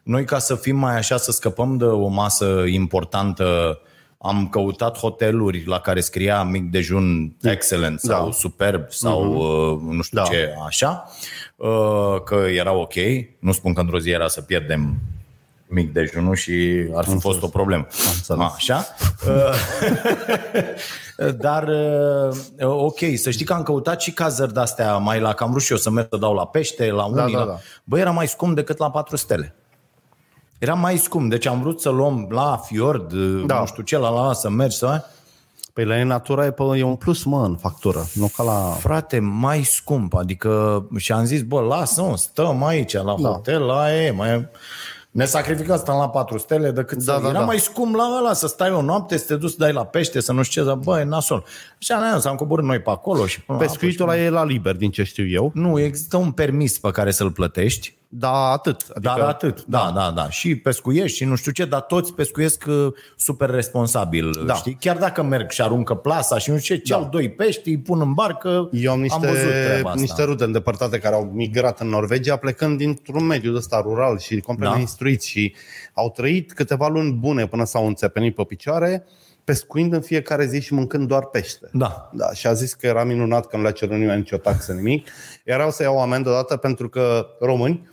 [0.02, 3.78] noi ca să fim mai așa, să scăpăm de o masă importantă,
[4.22, 8.32] am căutat hoteluri la care scria mic dejun excellent sau Da.
[8.32, 10.28] superb sau uh, nu știu Da.
[10.28, 11.10] ce, așa,
[11.56, 12.94] uh, că era ok.
[13.38, 14.94] Nu spun că într-o zi era să pierdem
[15.66, 17.86] mic dejunul și ar fi fost o problemă.
[18.14, 18.46] înțeles.
[18.54, 18.86] Așa.
[19.26, 19.54] Uh,
[21.38, 25.50] Dar, uh, ok, să știi că am căutat și cazări de-astea mai la, că am
[25.50, 27.32] vrut și eu să merg să dau la pește, la unii.
[27.32, 27.44] da, la...
[27.44, 27.58] da.
[27.84, 29.54] Bă, era mai scump decât la 4 stele.
[30.60, 33.46] Era mai scump, deci am vrut să luăm la Fiord, da.
[33.46, 33.58] Da.
[33.60, 35.04] nu știu ce, la la, la să mergi, să...
[35.72, 38.06] Păi la ei natura e, pe, e un plus, mă, în factură.
[38.14, 38.76] Nu ca la...
[38.78, 43.28] Frate, mai scump, adică și am zis, bă, lasă-mă, stăm aici la Da.
[43.28, 44.48] hotel, la e, mai...
[45.10, 47.20] Ne sacrificăm stăm la 4 stele decât Da, să...
[47.22, 47.44] da, Era da.
[47.44, 50.20] mai scump la ăla, să stai o noapte, să te duci să dai la pește,
[50.20, 51.44] să nu știu ce, dar bă, e nasol.
[51.82, 54.44] Și am s-am coborât noi pe acolo și până la apă Pescuitul ăla e la
[54.44, 55.50] liber, din ce știu eu.
[55.54, 58.82] Nu, există un permis pe care să-l plătești, Da, atât.
[58.94, 59.64] Adică, dar atât.
[59.64, 60.30] Da, da, da.
[60.30, 64.54] Și pescuiești și nu știu ce, dar toți pescuiesc uh, super responsabil, Da.
[64.54, 64.76] știi?
[64.80, 66.98] Chiar dacă merg și aruncă plasa și nu știu ce, ce Da.
[66.98, 68.68] au doi pești, îi pun în barcă.
[68.72, 70.00] Eu am niște, văzut treaba asta.
[70.00, 74.68] niște rude îndepărtate care au migrat în Norvegia plecând dintr-un mediu ăsta rural și complet
[74.68, 74.74] Da.
[74.74, 74.80] da.
[74.80, 75.54] instruiți și
[75.94, 79.04] au trăit câteva luni bune până s-au înțepenit pe picioare
[79.44, 81.68] pescuind în fiecare zi și mâncând doar pește.
[81.72, 82.10] Da.
[82.12, 85.08] Da, și a zis că era minunat că nu le-a cerut nimeni nicio taxă, nimic.
[85.44, 87.88] Erau să iau o amendă odată pentru că români,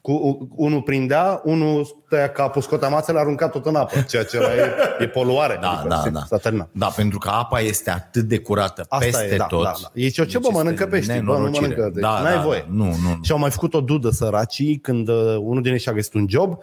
[0.00, 4.54] cu, unul prindea, unul tăia capul, scotea mațele, arunca tot în apă, ceea ce era,
[4.54, 4.60] e,
[5.00, 5.58] e poluare.
[5.60, 6.20] Da, Adică, da, se- da.
[6.28, 6.68] S-a terminat.
[6.72, 9.62] Da, pentru că apa este atât de curată Asta peste e, da, tot.
[9.64, 9.90] da, da.
[9.94, 11.60] Ei ziceau, ce bă, Deci mănâncă este pești, bă, nu nenorocire.
[11.66, 12.66] mănâncă, deci da, n-ai da, voie.
[12.70, 13.18] Nu, nu.
[13.22, 16.26] Și au mai făcut o dudă săracii când uh, unul din ei și-a găsit un
[16.28, 16.58] job,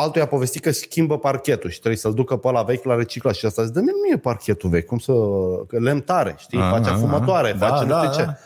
[0.00, 3.34] altul i-a povestit că schimbă parchetul și trebuie să-l ducă pe la vechi la reciclat
[3.34, 5.12] și asta zice, dă-mi mie parchetul vechi, cum să...
[5.68, 8.30] că lemn tare, știi, Ah, face ah, afumătoare, da, face nu da, știu da.
[8.32, 8.38] ce.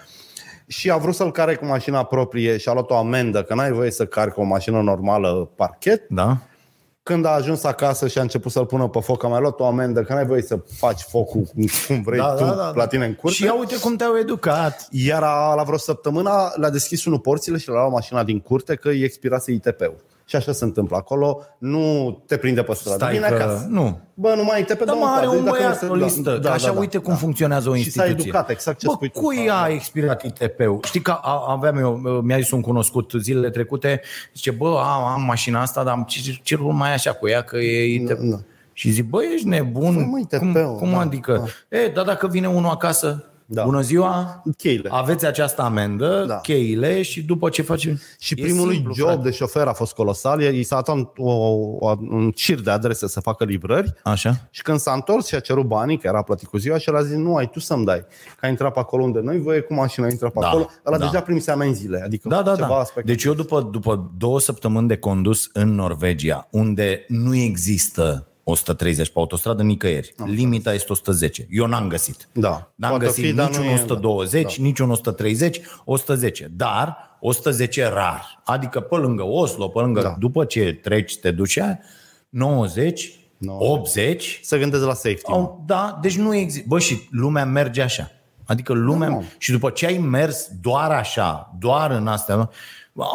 [0.67, 3.73] Și a vrut să-l care cu mașina proprie și a luat o amendă, că n-ai
[3.73, 6.09] voie să cari cu o mașină normală parchet.
[6.09, 6.37] Da?
[7.03, 9.67] Când a ajuns acasă și a început să-l pună pe foc, a mai luat o
[9.67, 12.73] amendă, că n-ai voie să faci focul cum- cum vrei Da, tu, da, da, la
[12.75, 12.87] da.
[12.87, 13.37] tine în curte.
[13.37, 14.87] Și ia uite cum te-au educat.
[14.91, 18.75] Iar a- la vreo săptămână le-a deschis unul porțile și le-a luat mașina din curte
[18.75, 20.05] că îi expirase ITP-ul.
[20.27, 23.35] Și așa se întâmplă acolo, nu te prinde pe stradă, Stai vine că...
[23.35, 23.67] acasă.
[23.69, 23.99] Nu.
[24.15, 25.39] Bă, nu mai ITP, Da, dă-mă mă, are încoace.
[25.39, 26.39] un Dacă băiat nu se- o listă.
[26.43, 27.19] da, așa da, da, uite cum da.
[27.19, 28.29] funcționează o Și s-a instituție.
[28.31, 29.21] educat, exact ce Bă, spui tu.
[29.21, 30.81] cui a expirat ITP-ul?
[30.85, 34.01] Știi că a- aveam eu, mi-a zis un cunoscut zilele trecute,
[34.35, 37.43] zice, bă, am, am mașina asta, dar ce, ce rol mai ai așa cu ea,
[37.43, 38.09] că e ITP.
[38.09, 38.37] Da, da.
[38.73, 39.95] Și zic, bă, ești nebun?
[39.95, 41.49] Păi, mă, cum ITP-ul, cum da, adică?
[41.69, 43.65] E, dar dacă vine unul acasă, Da.
[43.65, 44.89] bună ziua, Cheile.
[44.93, 46.35] aveți această amendă, Da.
[46.37, 47.89] cheile și după ce faci...
[48.19, 49.23] Și E primul lui simplu, job frate.
[49.23, 50.41] de șofer a fost colosal.
[50.43, 51.33] I s-a dat un, o,
[51.79, 54.35] o, un cir de adrese să facă livrări Așa?
[54.51, 56.97] și când s-a întors și a cerut banii, că era plătit cu ziua, și el
[56.97, 58.01] a zis, nu, ai tu să-mi dai.
[58.41, 60.71] Că a intrat pe acolo unde noi voie cu mașina, intră pe Da, acolo.
[60.87, 61.05] Ăla da.
[61.05, 62.03] deja primise amenziile.
[62.05, 62.75] Adică Da, da, ceva da.
[62.75, 63.07] aspect.
[63.07, 69.13] Deci eu după, după două săptămâni de condus în Norvegia, unde nu există 130 pe
[69.19, 70.15] autostradă nicăieri.
[70.25, 71.47] Limita este 110.
[71.51, 72.29] Eu n-am găsit.
[72.33, 72.73] Da.
[72.75, 76.51] N-am Poate găsit fi, dar nici nu un e- 120, nici un 130, 110.
[76.57, 78.43] Dar 110 rar.
[78.45, 80.17] Adică pe lângă Oslo, pe lângă, Da.
[80.19, 81.79] după ce treci, te duci aia,
[82.29, 85.31] 90, 80, Să gândesc la safety.
[85.31, 85.35] mă.
[85.35, 86.67] au, da, deci nu există.
[86.69, 88.11] Bă, și lumea merge așa.
[88.47, 89.09] Adică lumea...
[89.09, 89.23] Da, mă.
[89.39, 92.51] și după ce ai mers doar așa, doar în astea...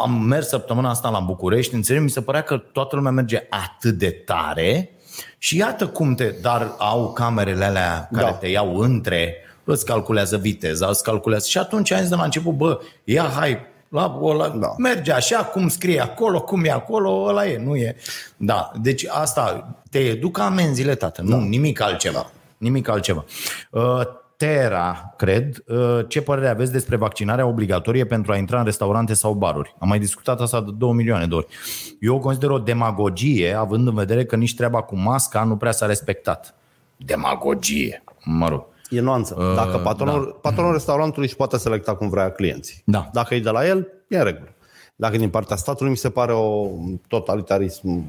[0.02, 3.98] Am mers săptămâna asta la București, înțeleg, mi se părea că toată lumea merge atât
[3.98, 4.90] de tare
[5.38, 6.34] și iată cum te...
[6.40, 8.32] Dar au camerele alea care Da.
[8.32, 11.46] te iau între, îți calculează viteza, îți calculează...
[11.48, 13.58] Și atunci am zis de la început, bă, ia hai,
[13.88, 14.74] la, ăla, Da.
[14.78, 17.96] merge așa, cum scrie acolo, cum e acolo, ăla e, nu e.
[18.36, 22.30] Da, deci asta, te educă amenziile, tată, nu, nimic altceva.
[22.58, 23.24] Nimic altceva.
[23.70, 24.00] Uh,
[24.40, 29.34] Tera, cred, uh, ce părere aveți despre vaccinarea obligatorie pentru a intra în restaurante sau
[29.34, 29.74] baruri?
[29.78, 31.46] Am mai discutat asta de 2 milioane de ori.
[32.00, 35.72] Eu o consider o demagogie, având în vedere că nici treaba cu masca nu prea
[35.72, 36.54] s-a respectat.
[36.96, 38.64] Demagogie, mă rog.
[38.90, 39.36] E nuanță.
[39.38, 40.38] Uh, Dacă patronul, da.
[40.48, 42.82] patronul restaurantului își poate selecta cum vrea clienții.
[42.84, 43.08] Da.
[43.12, 44.54] Dacă e de la el, e în regulă.
[44.96, 46.66] Dacă e din partea statului, mi se pare o
[47.08, 48.04] totalitarism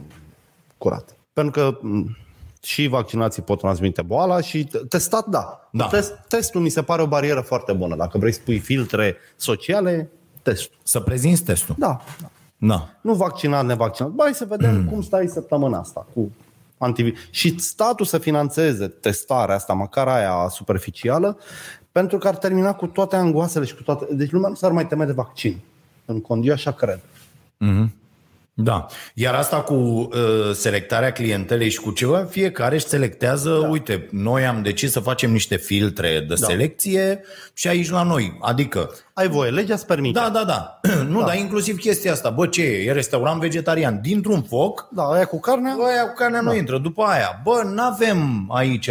[0.77, 1.15] curat.
[1.34, 2.17] Pentru că m,
[2.64, 5.70] și vaccinații pot transmite boala și t- testat, da.
[5.72, 5.88] Da.
[5.88, 7.95] Test, testul mi se pare o barieră foarte bună.
[7.95, 10.09] Dacă vrei să pui filtre sociale,
[10.41, 10.78] testul.
[10.84, 11.76] Să prezinți testul.
[11.78, 12.01] Da.
[12.57, 12.89] Da.
[13.01, 14.12] Nu vaccinat, nevaccinat.
[14.12, 14.86] Bai să vedem mm.
[14.86, 16.32] cum stai săptămâna asta cu
[16.78, 17.20] antivirus.
[17.30, 21.38] Și statul să financeze testarea asta, măcar aia superficială,
[21.91, 24.05] pentru că ar termina cu toate angoasele și cu toate...
[24.12, 25.59] Deci lumea nu s-ar mai teme de vaccin.
[26.05, 26.99] În condiu așa cred.
[28.64, 28.86] Da.
[29.14, 30.09] Iar asta cu uh,
[30.53, 33.68] selectarea clientelei și cu ceva, fiecare își selectează, da.
[33.68, 36.45] uite, noi am decis să facem niște filtre de da.
[36.45, 38.38] selecție și aici la noi.
[38.41, 40.20] Adică, Ai voie, legea îți permite.
[40.20, 40.80] da, da, da.
[41.14, 41.26] nu, da.
[41.26, 42.30] dar inclusiv chestia asta.
[42.30, 42.84] Bă, ce e?
[42.84, 43.99] E restaurant vegetarian.
[44.01, 45.74] Dintr-un foc, Da, aia cu carnea?
[45.78, 46.49] bă, aia cu carnea da.
[46.49, 46.78] nu intră.
[46.78, 48.89] După aia, bă, n-avem aici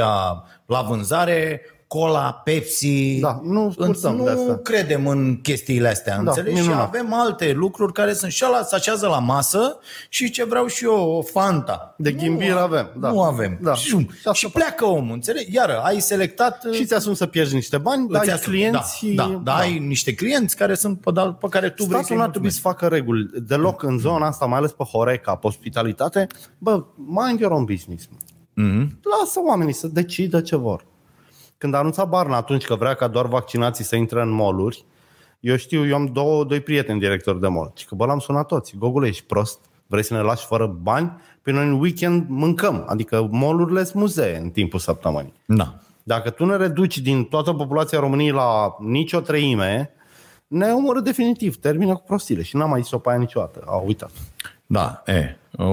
[0.67, 1.61] la vânzare
[1.99, 3.19] cola, Pepsi.
[3.21, 4.57] Da, nu scurtăm nu de asta.
[4.63, 6.57] credem în chestiile astea, Da, înțelegi?
[6.57, 6.87] Și minunat.
[6.87, 9.79] avem alte lucruri care sunt și ăla se așează la masă
[10.09, 11.95] și ce vreau și eu, o Fanta.
[11.99, 13.11] De ghimbir Nu, avem, da.
[13.11, 13.59] Nu avem.
[13.63, 13.75] Da.
[13.75, 15.55] Și, Și asta și pleacă omul, înțelegi?
[15.55, 16.63] Iară, ai selectat...
[16.73, 18.55] Și ți asumi să pierzi niște bani, îți dar ai asumi.
[18.57, 19.07] clienți...
[19.15, 21.11] Da, da, da, ai niște clienți care sunt pe,
[21.41, 22.81] pe care tu vrei Statul să-i nu ar trebui să mulțumești.
[22.87, 26.27] facă reguli deloc în zona asta, mai ales pe Horeca, pe ospitalitate.
[26.59, 28.09] Bă, mind your own business.
[28.55, 29.01] Mhm.
[29.21, 30.89] Lasă oamenii să decidă ce vor.
[31.61, 34.85] Când a anunțat Barna atunci că vrea ca doar vaccinații să intre în moluri,
[35.41, 37.73] eu știu, eu am două, doi prieteni directori de mall.
[37.77, 38.77] Și că bă, l-am sunat toți.
[38.79, 39.59] Gogule, ești prost?
[39.87, 41.21] Vrei să ne lași fără bani?
[41.43, 42.85] Păi noi în weekend mâncăm.
[42.89, 45.33] Adică molurile sunt muzee în timpul săptămânii.
[45.45, 45.75] Da.
[46.03, 49.91] Dacă tu ne reduci din toată populația României la nicio treime,
[50.47, 52.43] ne omoră definitiv, termină cu prostile.
[52.43, 53.63] Și n-am mai zis-o pe aia niciodată.
[53.67, 54.11] Au uitat.
[54.67, 55.37] Da, e.
[55.57, 55.65] O,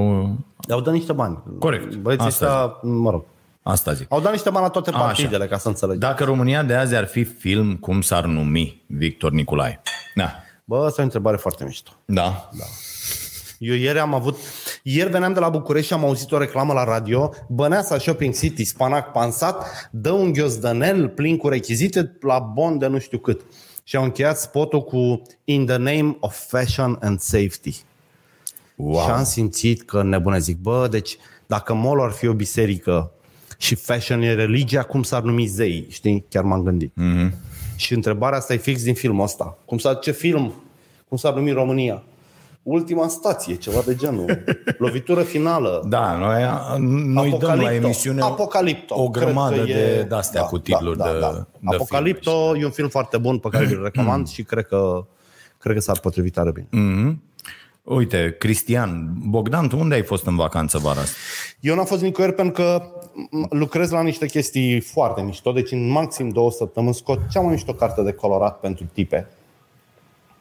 [0.70, 1.44] Au dat niște bani.
[1.60, 1.96] Corect.
[1.96, 3.24] Băieții Asta ăștia, mă rog.
[3.72, 4.06] Asta zic.
[4.10, 5.00] Au dat niște bani la toate Așa.
[5.00, 6.00] partidele, ca să înțelegi.
[6.00, 9.82] Dacă România de azi ar fi film, cum s-ar numi Victor Nicolae?
[10.16, 10.36] Da.
[10.64, 11.92] Bă, asta e o întrebare foarte mișto.
[12.06, 12.50] Da.
[13.60, 14.38] Eu ieri am avut,
[14.84, 18.64] Ieri veneam de la București și am auzit o reclamă la radio, Băneasa Shopping City,
[18.64, 23.42] spanac pansat, dă un ghiozdanel plin cu rechizite la bon de nu știu cât.
[23.84, 27.76] Și au încheiat spotul cu In the name of fashion and safety.
[28.76, 29.04] Wow.
[29.04, 33.12] Și am simțit că nebune zic, bă, deci dacă mall ar fi o biserică
[33.58, 35.86] și fashion e religia, cum s-ar numi zei?
[35.90, 36.26] Știi?
[36.30, 36.94] Chiar m-am gândit.
[37.02, 37.32] Mm-hmm.
[37.76, 39.58] Și întrebarea asta e fix din filmul ăsta.
[39.66, 40.54] Cum s-ar, ce film?
[41.08, 42.04] Cum s-ar numi România?
[42.64, 44.44] Ultima stație, ceva de genul.
[44.78, 45.86] Lovitură finală.
[45.88, 46.44] Da, noi,
[47.06, 47.86] noi dăm la Apocalipto.
[47.86, 49.02] emisiune Apocalipto.
[49.02, 51.30] o Cred grămadă că de, e- de-astea da, cu titluri da, da, de, da.
[51.60, 52.60] de Apocalipto filme.
[52.60, 55.06] e un film foarte bun pe care îl recomand și cred că,
[55.58, 56.68] cred că s-ar potrivi tare bine.
[56.72, 57.24] Mm.
[57.90, 61.16] Uite, Cristian, Bogdan, tu unde ai fost în vacanță vara asta?
[61.60, 62.82] Eu n-am fost nicăieri pentru că
[63.32, 67.52] m, lucrez la niște chestii foarte mișto, deci în maxim două săptămâni scot cea mai
[67.54, 69.28] mișto carte de colorat pentru tipe.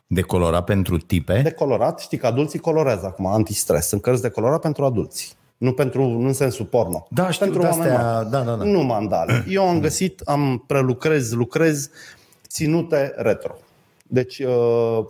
[0.06, 1.40] De colorat pentru tipe?
[1.42, 3.88] De colorat, știi că adulții colorează acum, antistres.
[3.88, 5.36] Sunt cărți de colorat pentru adulți.
[5.56, 7.06] Nu, pentru, nu în sensul porno.
[7.10, 8.30] Da, știu, pentru de-astea, oameni mari.
[8.30, 8.64] da, da, da.
[8.64, 9.44] Nu mandale.
[9.48, 11.90] Eu am găsit, am prelucrez, lucrez
[12.48, 13.56] ținute retro.
[14.06, 15.04] Deci uh,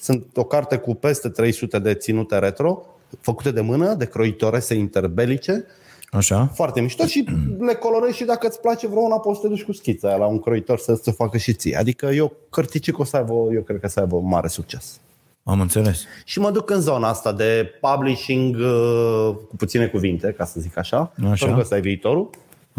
[0.00, 2.82] sunt o carte cu peste 300 de ținute retro,
[3.20, 5.64] făcute de mână, de croitoresțe interbelice,
[6.12, 6.50] Așa?
[6.54, 7.24] foarte mișto și
[7.58, 10.26] le colorezi și dacă îți place vreuna poți să te duci cu schița aia la
[10.26, 11.76] un croitor să ți facă și ție.
[11.76, 15.00] Adică eu cărticic o să aibă, eu cred că să aibă mare succes.
[15.42, 16.04] Am înțeles.
[16.24, 20.78] Și mă duc în zona asta de publishing uh, cu puține cuvinte, ca să zic
[20.78, 21.28] așa, Așa.
[21.28, 22.30] pentru că ăsta e viitorul.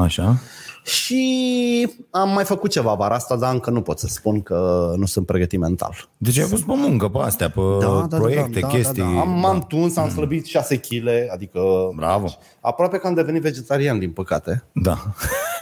[0.02, 0.38] Așa?
[0.84, 5.06] Și am mai făcut ceva vara asta, dar încă nu pot să spun că nu
[5.06, 6.10] sunt pregătit mental.
[6.18, 7.62] Deci ai fost pe muncă, pe astea, pe
[8.10, 9.02] proiecte, chestii.
[9.02, 11.62] Am, m-am tuns, am slăbit 6 kg, adică
[11.96, 12.28] Bravo.
[12.62, 14.64] aproape că am devenit vegetarian, din păcate.
[14.74, 14.98] Da.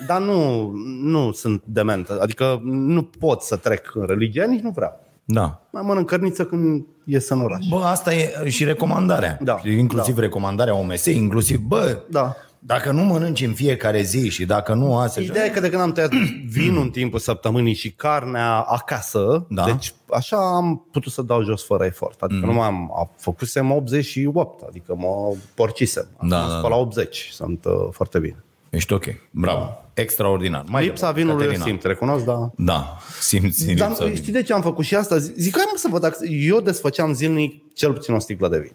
[0.08, 0.72] Dar nu,
[1.02, 5.00] nu sunt dement, adică nu pot să trec în religie, nici nu vreau.
[5.26, 5.62] Da.
[5.70, 7.66] Mai mănânc cărniță când ies în oraș.
[7.70, 9.38] Bă, asta e și recomandarea.
[9.42, 12.36] Da, Inclusiv recomandarea OMS, inclusiv, bă, Da.
[12.60, 15.22] Dacă nu mănânci în fiecare zi și dacă nu asta...
[15.22, 16.12] Ideea e că de când am tăiat
[16.58, 19.64] vinul în timpul săptămânii și carnea acasă, Da.
[19.66, 22.22] deci așa am putut să dau jos fără efort.
[22.22, 22.48] Adică Mhm.
[22.48, 22.54] mm.
[22.54, 26.08] nu mai am, a, făcusem 88, adică mă porcisem.
[26.16, 26.68] Acum Da, sunt da, pe da.
[26.68, 28.44] la 80, sunt uh, foarte bine.
[28.70, 29.04] Ești ok.
[29.32, 29.70] Bravo.
[29.94, 30.64] Extraordinar.
[30.68, 31.66] Mai Lipsa departe, vinului eu Caterina.
[31.66, 32.52] simt, recunosc, dar...
[32.56, 35.18] Da, simți Dar lipsa știi de ce am făcut și asta?
[35.18, 36.18] Zic, hai mă să văd dacă...
[36.26, 38.72] Eu desfăceam zilnic cel puțin o sticlă de vin.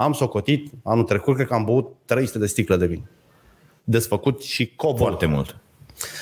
[0.00, 3.02] Am socotit, anul trecut, cred că am băut 300 de sticle de vin.
[3.84, 4.98] Desfăcut și cobor.
[4.98, 5.56] Foarte mult.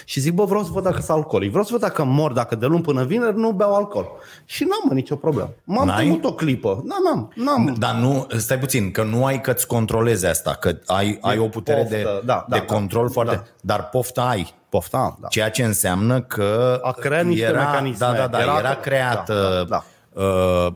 [0.05, 1.49] Și zic, bă, vreau să văd dacă sunt alcoolic.
[1.49, 4.07] Vreau să văd dacă mor, dacă de luni până vineri nu beau alcool.
[4.45, 5.51] Și n-am mă, nicio problemă.
[5.64, 6.05] M-am N-ai?
[6.05, 6.83] temut o clipă.
[6.87, 7.74] Da, n-am, n-am.
[7.79, 11.81] Dar nu, stai puțin, că nu ai că-ți controlezi asta, că ai, ai o putere
[11.81, 13.12] poftă, de, da, da, de da, control da.
[13.12, 13.43] foarte...
[13.61, 14.55] Dar pofta ai.
[14.68, 15.29] Poftam, da.
[15.29, 18.07] Ceea ce înseamnă că A creat niște era, mecanisme.
[18.07, 19.66] Da, da, da, Era- era, creată.
[19.68, 19.83] da, Uh,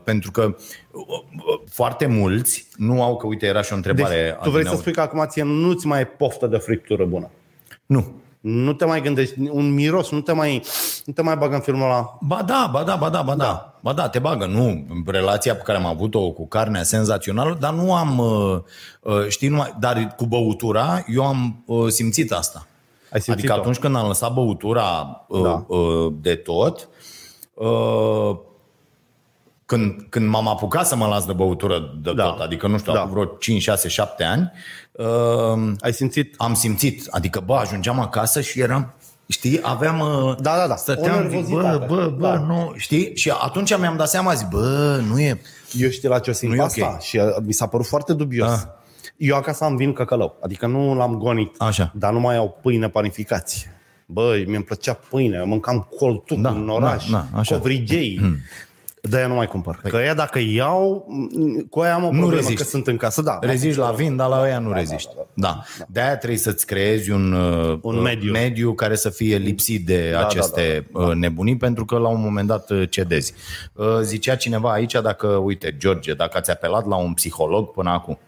[0.03, 0.55] pentru că
[0.91, 4.15] uh, uh, foarte mulți nu au, că uite, era și o Deci, întrebare.
[4.15, 4.79] tu vrei să adineauri.
[4.79, 7.29] spui că acum ție nu-ți mai e poftă de friptură bună.
[7.85, 8.11] Nu.
[8.39, 10.63] Nu te mai gândești, un miros, nu te mai,
[11.05, 12.17] nu te mai bagă în filmul ăla.
[12.21, 13.43] Ba da, ba da, ba da, ba da.
[13.43, 13.77] da.
[13.81, 14.85] Ba da, te bagă, nu.
[15.05, 18.59] Relația pe care am avut-o cu carnea senzațională, dar nu am, uh,
[19.01, 22.67] uh, știi, numai, dar cu băutura, eu am uh, simțit asta.
[23.11, 25.65] Ai simțit Adică atunci când am lăsat băutura uh, Da.
[25.67, 26.89] uh, de tot,
[27.53, 28.35] uh,
[29.73, 32.23] când, când m-am apucat să mă las de băutură de Da.
[32.23, 32.99] tot, adică nu știu, Da.
[32.99, 34.51] acum vreo 5, 6, 7 ani,
[34.91, 36.33] uh, Ai simțit?
[36.37, 38.93] am simțit, adică bă, ajungeam acasă și eram,
[39.27, 39.99] știi, aveam...
[39.99, 40.73] uh, Da, da, da.
[40.73, 41.85] O Stăteam, zic, bă, nervozitate.
[41.85, 42.39] bă, bă, Da.
[42.39, 43.15] nu, știi?
[43.15, 45.41] Și atunci mi-am dat seama, zic, bă, nu e...
[45.77, 47.01] Eu știu la ce o simt Nu e asta ok.
[47.01, 48.51] și uh, mi s-a părut foarte dubios.
[48.51, 48.61] Ah.
[49.17, 51.91] Eu acasă am vin căcălău, adică nu l-am gonit, Așa.
[51.95, 53.67] dar nu mai au pâine panificați.
[54.05, 57.55] Băi, mi-mi plăcea pâine, eu mâncam coltuc Da, în oraș, da, da, așa.
[57.55, 58.19] covrigei.
[59.09, 59.79] De aia nu mai cumpăr.
[59.89, 62.55] Că ea dacă iau, m, cu aia am o Nu problemă reziști.
[62.63, 63.21] că sunt în casă.
[63.21, 65.09] Da, Reziști la vin, dar la ăia nu reziști.
[65.15, 65.63] da, Da.
[65.87, 68.31] De-aia trebuie să-ți creezi un, uh, Un mediu.
[68.31, 72.47] mediu care să fie lipsit de da, aceste da, nebunii, pentru că la un moment
[72.47, 73.33] dat uh, cedezi.
[73.73, 78.19] Uh, Zicea cineva aici, dacă, uite, George, dacă ați apelat la un psiholog până acum,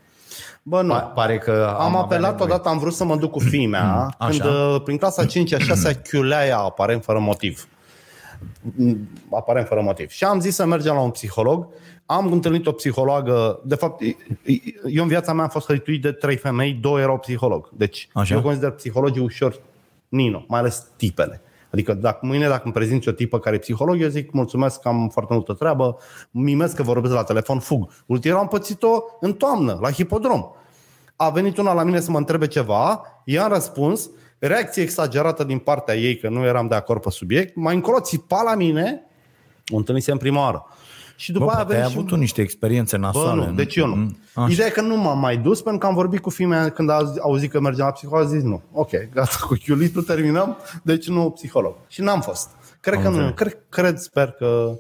[0.64, 0.94] Bă, nu.
[0.96, 2.50] pa- pare că Am avea apelat nevoie.
[2.52, 4.30] odată, am vrut să mă duc cu fiimea, Așa.
[4.30, 7.68] când uh, prin clasa 5-a, 6-a chiulea ea aparent fără motiv.
[8.76, 10.10] Mm, Aparent fără motiv.
[10.10, 11.68] Și am zis să mergem la un psiholog.
[12.06, 14.02] Am întâlnit o psihologă, de fapt,
[14.90, 17.70] eu în viața mea am fost hărituit de trei femei, două erau psiholog.
[17.74, 18.36] Deci Așa.
[18.36, 19.62] eu consider psihologii ușor
[20.08, 21.42] nino, mai ales tipele.
[21.72, 24.88] Adică dacă mâine dacă îmi prezinți o tipă care e psiholog, eu zic mulțumesc că
[24.88, 25.98] am foarte multă treabă,
[26.32, 27.90] mimesc că vorbesc la telefon, fug.
[28.06, 30.46] Ulterior am pățit-o în toamnă, la hipodrom.
[31.16, 34.10] A venit una la mine să mă întrebe ceva, i-am răspuns,
[34.40, 38.42] reacție exagerată din partea ei, că nu eram de acord pe subiect, mai încolo țipa
[38.42, 39.02] la mine,
[39.68, 40.66] o întâlnisem prima oară.
[41.18, 41.98] Și după Bă, aia poate ai avem și...
[41.98, 43.46] avut tu niște experiențe Bă, nasoale.
[43.46, 43.96] nu, deci eu nu.
[43.96, 44.52] Mm, așa.
[44.52, 47.14] Ideea e că nu m-am mai dus pentru că am vorbit cu femeia când a
[47.22, 48.62] auzit că mergeam la psiholog, a zis nu.
[48.72, 51.76] Ok, gata, cu chiulitul terminăm, deci nu psiholog.
[51.88, 52.50] Și n-am fost.
[52.80, 54.74] Cred că nu, cred, cred, sper că...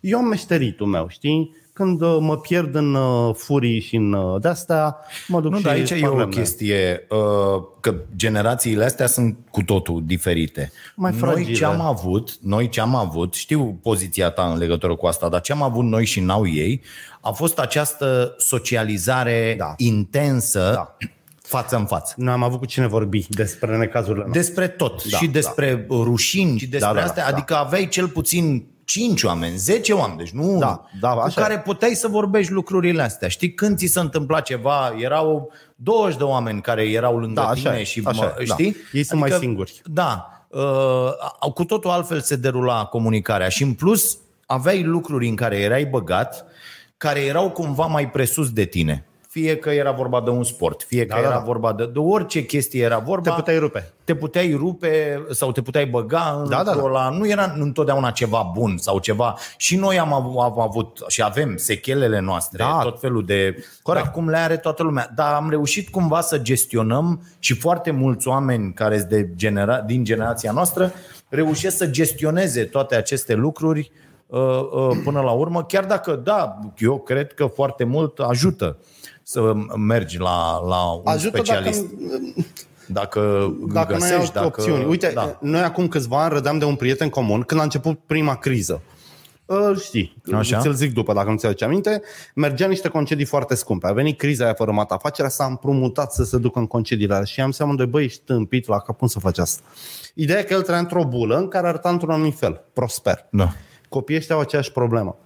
[0.00, 1.56] Eu am meșteritul meu, știi?
[1.76, 4.96] Când uh, mă pierd în uh, furii și în uh, de-astea,
[5.28, 6.34] mă duc Nu, și dar aici e sparg o lemne.
[6.36, 10.72] chestie uh, că generațiile astea sunt cu totul diferite.
[10.94, 11.52] Mai noi fragile.
[11.56, 15.40] ce am avut, noi ce am avut, știu poziția ta în legătură cu asta, dar
[15.40, 16.80] ce am avut noi și n-au ei,
[17.20, 19.74] a fost această socializare Da.
[19.76, 20.96] intensă Da.
[21.42, 22.14] față în față.
[22.16, 24.40] Noi am avut cu cine vorbi despre necazurile noastre.
[24.40, 25.04] Despre tot.
[25.10, 27.30] Da, și despre rușini și despre Da, da, da, astea.
[27.30, 27.36] da.
[27.36, 31.40] Adică aveai cel puțin 5 oameni, 10 oameni, deci nu Da, unul, da, cu așa
[31.40, 33.28] care puteai să vorbești lucrurile astea.
[33.28, 37.68] Știi, când ți se întâmpla ceva, erau 20 de oameni care erau lângă Da, așa
[37.68, 38.54] tine e, și așa mă, e, da.
[38.54, 38.76] știi?
[38.92, 39.82] Ei sunt mai singuri.
[39.84, 40.30] Da.
[40.48, 45.84] Uh, cu totul altfel se derula comunicarea și în plus aveai lucruri în care erai
[45.84, 46.44] băgat
[46.96, 49.06] care erau cumva mai presus de tine.
[49.40, 51.42] Fie că era vorba de un sport, fie că Da, da, era da.
[51.44, 53.30] vorba de, de orice chestie era vorba.
[53.30, 53.92] Te puteai rupe.
[54.04, 56.82] Te puteai rupe sau te puteai băga în Da, da, da.
[56.82, 57.08] ăla.
[57.08, 59.34] Nu era întotdeauna ceva bun sau ceva.
[59.56, 62.80] Și noi am av- am avut și avem sechelele noastre, Da.
[62.82, 63.64] tot felul de...
[63.82, 64.04] Corect.
[64.04, 65.10] Da, cum le are toată lumea.
[65.14, 70.04] Dar am reușit cumva să gestionăm și foarte mulți oameni care sunt de genera- din
[70.04, 70.92] generația noastră
[71.28, 73.90] reușesc să gestioneze toate aceste lucruri
[74.26, 78.76] uh, uh, până la urmă, chiar dacă, da, eu cred că foarte mult ajută
[79.28, 81.84] să mergi la, la un Ajută specialist.
[82.86, 84.84] dacă, Dacă, dacă nu ai găsești, alte dacă, opțiuni.
[84.84, 85.38] Uite, da.
[85.40, 88.82] noi acum câțiva ani rădeam de un prieten comun când a început prima criză.
[89.46, 90.60] Îl știi, Așa.
[90.60, 92.02] ți-l zic după dacă nu ți-aduce aminte,
[92.34, 93.86] mergea niște concedii foarte scumpe.
[93.86, 97.24] A venit criza aia fără mat afacerea, s-a împrumutat să se ducă în concediile alea
[97.24, 99.62] și am seama de băi, ești tâmpit la cap, cum să faci asta?
[100.14, 103.26] Ideea e că el trăia într-o bulă în care arăta într-un anumit fel, prosper.
[103.30, 103.52] Da.
[103.88, 105.16] Copiii ăștia au aceeași problemă.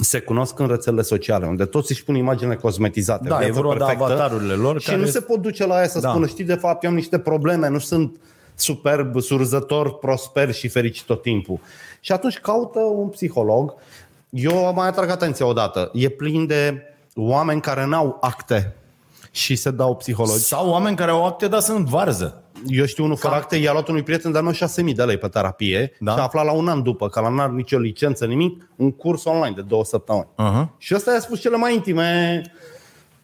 [0.00, 3.28] Se cunosc în rețelele sociale, unde toți își pun imaginile cosmetizate.
[3.28, 4.04] Da, e viață vorba de perfectă.
[4.04, 6.10] avatarurile lor Și care- nu se pot duce la aia să Da.
[6.10, 8.16] spună, știi, de fapt, eu am niște probleme, nu sunt
[8.54, 11.58] superb, surzător, prosper și fericit tot timpul.
[12.00, 13.74] Și atunci caută un psiholog.
[14.30, 15.90] Eu mai atrag atenția odată.
[15.92, 16.82] E plin de
[17.14, 18.74] oameni care n-au acte
[19.30, 20.38] și se dau psihologi.
[20.38, 22.42] Sau oameni care au acte, dar sunt varză.
[22.66, 25.28] Eu știu unul fără acte, i-a luat unui prieten de-al meu 6.000 de lei pe
[25.28, 26.12] terapie Da.
[26.12, 29.24] și a aflat la un an după, că la n-are nicio licență, nimic, un curs
[29.24, 30.28] online de două săptămâni.
[30.38, 30.78] Uh-huh.
[30.78, 32.42] Și ăsta i-a spus cele mai intime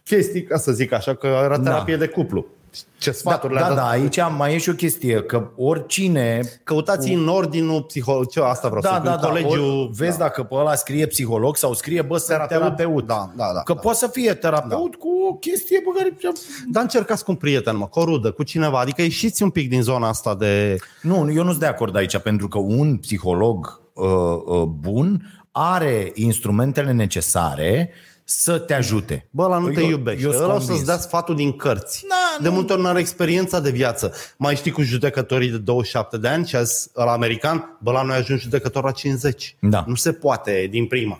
[0.03, 2.45] chestii, ca să zic așa, că era terapie de cuplu.
[2.97, 3.77] Ce Da, sfaturi le-a da, dat.
[3.77, 6.41] da, aici mai e și o chestie, că oricine...
[6.63, 9.79] Căutați în ordinul psiholog, ce asta vreau Da, să da, în da, colegiul...
[9.79, 12.75] ori, vezi dacă pe ăla scrie psiholog sau scrie, bă, sunt terapeut.
[12.75, 13.07] Terapeut.
[13.07, 13.79] Da, da, da, Că da.
[13.79, 16.17] poate să fie terapeut cu o chestie pe care...
[16.71, 18.79] Dar încercați cu un prieten, mă, cu o rudă, cu cineva.
[18.79, 20.77] Adică ieșiți un pic din zona asta de...
[21.01, 24.05] Nu, eu nu sunt de acord aici, pentru că un psiholog uh,
[24.45, 25.21] uh, bun
[25.51, 27.89] are instrumentele necesare
[28.29, 29.27] să te ajute.
[29.31, 30.23] Bă, ăla nu te Eu- iubește.
[30.23, 30.87] eu sunt Ăla o să-ți convins.
[30.87, 32.05] dea sfatul din cărți.
[32.09, 32.53] Da, de nu.
[32.53, 34.13] multe ori nu are experiența de viață.
[34.37, 38.15] Mai știi cu judecătorii de 27 de ani și azi, la american, bă, la noi
[38.15, 39.55] ajungi judecător la 50.
[39.59, 39.83] Da.
[39.87, 41.19] Nu se poate din prima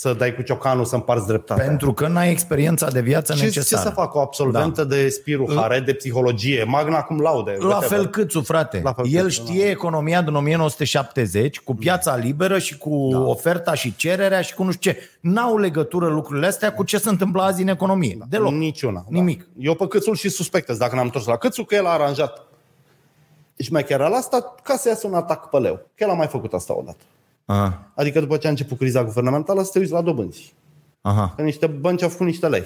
[0.00, 1.64] să dai cu ciocanul să împarți dreptatea.
[1.64, 3.88] Pentru că n-ai experiența de viață ce, ce necesară.
[3.88, 7.56] să facă o absolventă de Spiru Hare, de psihologie, magna cum laude?
[7.58, 7.98] La whatever.
[7.98, 8.80] fel câțu, frate.
[8.84, 13.18] La fel El Câțu, știe economia din 1970 cu piața liberă și cu da.
[13.18, 14.98] oferta și cererea și cu nu știu ce.
[15.20, 18.18] N-au legătură lucrurile astea cu ce se întâmplă azi în economie.
[18.28, 18.52] Deloc.
[18.52, 19.04] Niciuna.
[19.08, 19.38] Nimic.
[19.38, 19.64] Da.
[19.64, 22.46] Eu pe Câțul și suspectez, dacă n-am întors la Câțul, că el a aranjat
[23.56, 25.74] șmechera la asta ca să iasă un atac pe leu.
[25.74, 27.02] Că el a mai făcut asta odată.
[27.50, 30.54] Aha, Adică după ce a început criza guvernamentală, să te uiți la dobânzi.
[31.00, 31.32] aha.
[31.36, 32.64] Că niște bănci au făcut niște lei.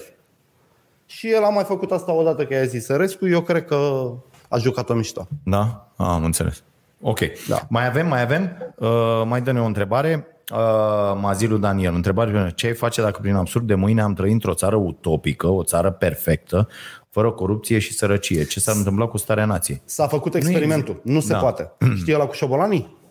[1.07, 4.11] Și el a mai făcut asta odată că i-a zis Sărescu, eu cred că
[4.49, 5.29] a jucat-o mișto.
[5.45, 5.89] Da?
[5.97, 6.63] Ah, am înțeles.
[7.01, 7.19] Ok.
[7.49, 7.59] Da.
[7.69, 8.73] Mai avem, mai avem.
[8.77, 10.27] Uh, mai dă-ne o întrebare.
[10.53, 14.55] Uh, Mazilu Daniel, întrebare ce ai face dacă prin absurd de mâine am trăit într-o
[14.55, 16.69] țară utopică, o țară perfectă,
[17.11, 18.45] fără corupție și sărăcie?
[18.45, 19.83] Ce s-ar întâmpla cu starea nației?
[19.85, 21.01] S-a făcut experimentul.
[21.05, 21.39] Nu, se Da.
[21.39, 21.73] poate.
[22.01, 23.03] Știi ăla cu șobolanii?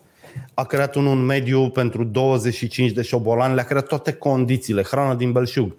[0.54, 5.32] A creat un, un mediu pentru 25 de șobolani, le-a creat toate condițiile, hrană din
[5.32, 5.74] belșug.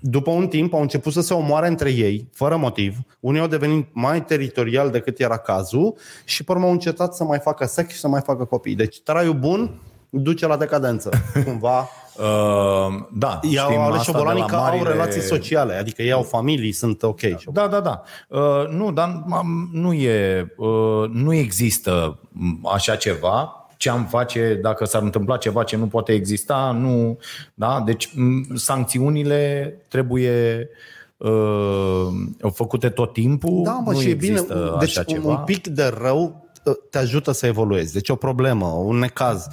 [0.00, 2.96] După un timp au început să se omoare între ei, fără motiv.
[3.20, 7.38] Unii au devenit mai teritorial decât era cazul și pe urmă au încetat să mai
[7.38, 8.74] facă sex și să mai facă copii.
[8.74, 9.70] Deci traiul bun
[10.10, 11.10] duce la decadență.
[11.44, 15.20] Cumva Uh, da, ei au știm ales asta de șobolanii la că au marile- relații
[15.20, 17.20] sociale, adică ei au familii, sunt ok.
[17.52, 18.02] Da, da, da.
[18.28, 23.65] Uh, nu, dar am- nu e, uh, nu există m, așa ceva.
[23.76, 27.18] Ce am face dacă s-ar întâmpla ceva ce nu poate exista, nu,
[27.54, 27.82] da?
[27.86, 30.68] Deci m, sancțiunile trebuie
[31.16, 32.06] uh,
[32.52, 33.62] făcute tot timpul.
[33.64, 34.32] Da, mă, nu și e bine.
[34.32, 35.28] există Deci așa un, ceva.
[35.28, 36.45] un pic de rău
[36.90, 37.92] te ajută să evoluezi.
[37.92, 39.46] Deci o problemă, un necaz,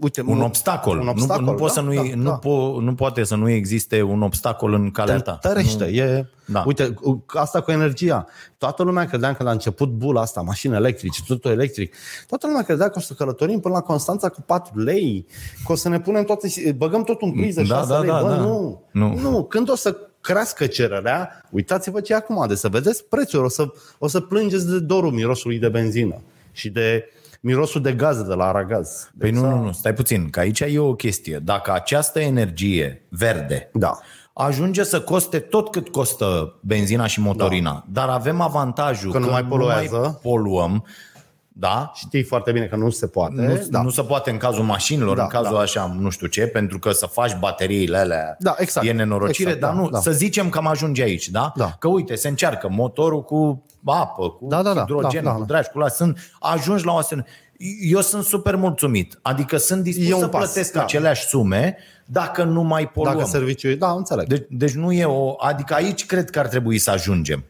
[0.00, 0.98] uite, un obstacol.
[0.98, 2.30] Un obstacol nu, nu, poți da, să nu, da, nu, da.
[2.32, 5.32] Po, nu poate să nu existe un obstacol în calea te ta.
[5.40, 5.84] tărește.
[5.84, 6.62] E, Da.
[6.66, 6.94] Uite,
[7.26, 8.26] asta cu energia.
[8.58, 11.94] Toată lumea credea că la început bula asta, mașini electrice, totul electric,
[12.26, 15.26] toată lumea credea că o să călătorim până la Constanța cu 4 lei,
[15.66, 18.08] că o să ne punem toate, băgăm tot în priză Da, 6 da, lei.
[18.10, 18.36] da, Bă, da.
[18.36, 19.18] nu, Nu.
[19.20, 19.44] nu.
[19.44, 23.66] Când o să crească cererea, uitați-vă ce e acum, de să vedeți prețuri, o să,
[23.98, 26.20] o să plângeți de dorul mirosului de benzină
[26.52, 27.04] și de
[27.40, 29.10] mirosul de gaze de la Aragaz.
[29.18, 31.38] Păi Deci, nu, nu, nu, stai puțin, că aici e o chestie.
[31.44, 33.98] Dacă această energie verde Da.
[34.32, 38.06] ajunge să coste tot cât costă benzina și motorina, da.
[38.06, 39.94] dar avem avantajul Că nu mai poluează.
[39.96, 40.84] nu mai poluăm,
[41.54, 41.92] da?
[41.94, 43.34] Știi foarte bine că nu se poate.
[43.34, 43.82] Nu, da.
[43.82, 45.60] nu se poate în cazul mașinilor, Da, în cazul da.
[45.60, 48.86] așa, nu știu ce, pentru că să faci bateriile alea Da, exact.
[48.86, 50.00] e nenorocire, Exact, dar da, nu, da.
[50.00, 51.52] să zicem că am ajunge aici, da?
[51.56, 51.76] Da.
[51.78, 55.40] Că uite, se încearcă motorul cu apă, cu Da, da, da, hidrogen, da, da, cu
[55.40, 55.46] da.
[55.46, 57.30] dragi, cu la, sunt, ajungi la o asemenea...
[57.80, 60.82] Eu sunt super mulțumit, adică sunt dispus E un să pas, plătesc da.
[60.82, 61.76] aceleași sume
[62.06, 63.16] dacă nu mai poluăm.
[63.16, 63.76] Dacă serviciul...
[63.76, 64.26] Da, înțeleg.
[64.26, 65.34] Deci, deci nu e o...
[65.38, 67.44] Adică aici cred că ar trebui să ajungem.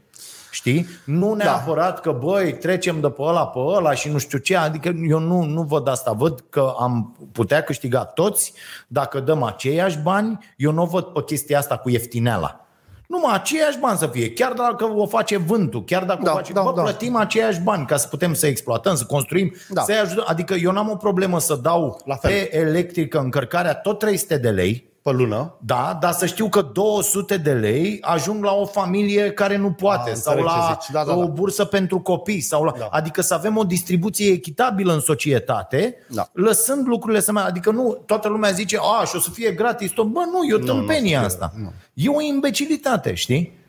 [0.54, 0.86] Știi?
[1.04, 4.56] Nu neapărat că, băi, trecem de pe ăla pe ăla și nu știu ce.
[4.56, 6.12] Adică eu nu, nu văd asta.
[6.12, 8.52] Văd că am putea câștiga toți
[8.86, 10.38] dacă dăm aceiași bani.
[10.56, 12.66] Eu nu o văd pe chestia asta cu ieftineala.
[13.06, 14.32] Numai aceiași bani să fie.
[14.32, 16.52] Chiar dacă o face vântul, chiar dacă Da, o face...
[16.52, 16.82] da, bă, da.
[16.82, 19.82] plătim aceiași bani ca să putem să exploatăm, să construim, Da.
[19.82, 20.24] să-i ajutăm.
[20.26, 22.30] Adică eu n-am o problemă să dau La fel.
[22.30, 25.54] pe electrică încărcarea tot 300 de lei, Pe lună.
[25.58, 30.10] da, dar să știu că 200 de lei ajung la o familie care nu poate
[30.10, 30.90] Ah, sau înțeleg ce la zici.
[30.92, 31.26] Da, da, o da.
[31.26, 32.88] bursă pentru copii sau la, Da.
[32.90, 36.28] adică să avem o distribuție echitabilă în societate, Da.
[36.32, 39.90] lăsând lucrurile să mai, adică nu toată lumea zice, a, și o să fie gratis
[39.90, 40.06] tot.
[40.06, 41.52] Bă, nu, e o nu o să tâmpenie fie, asta.
[41.62, 41.72] nu.
[41.94, 43.60] E o imbecilitate, știi?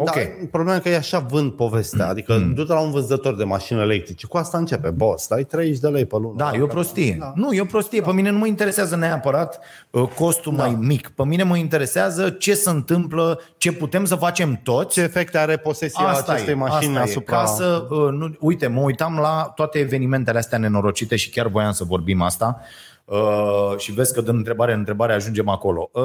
[0.00, 0.14] Ok.
[0.14, 0.20] Da,
[0.50, 2.08] problema e că e așa vând povestea.
[2.08, 2.54] Adică mm.
[2.54, 4.26] du-te la un vânzător de mașini electrice.
[4.26, 4.90] Cu asta începe.
[4.90, 6.34] Boss, dai 30 de lei pe lună.
[6.36, 7.16] Da, e o prostie.
[7.20, 7.32] Da.
[7.34, 8.00] Nu, e o prostie.
[8.00, 10.62] Pe mine nu mă interesează neapărat uh, costul da.
[10.62, 11.08] mai mic.
[11.08, 15.56] Pe mine mă interesează ce se întâmplă, ce putem să facem toți Ce efecte are
[15.56, 17.36] posesia Asta acestei e, mașini asta asupra...
[17.36, 17.40] E.
[17.40, 21.72] Ca să, uh, nu, uite, mă uitam la toate evenimentele astea nenorocite și chiar voiam
[21.72, 22.60] să vorbim asta
[23.04, 25.90] uh, și vezi că din întrebare în întrebare ajungem acolo.
[25.92, 26.02] Uh,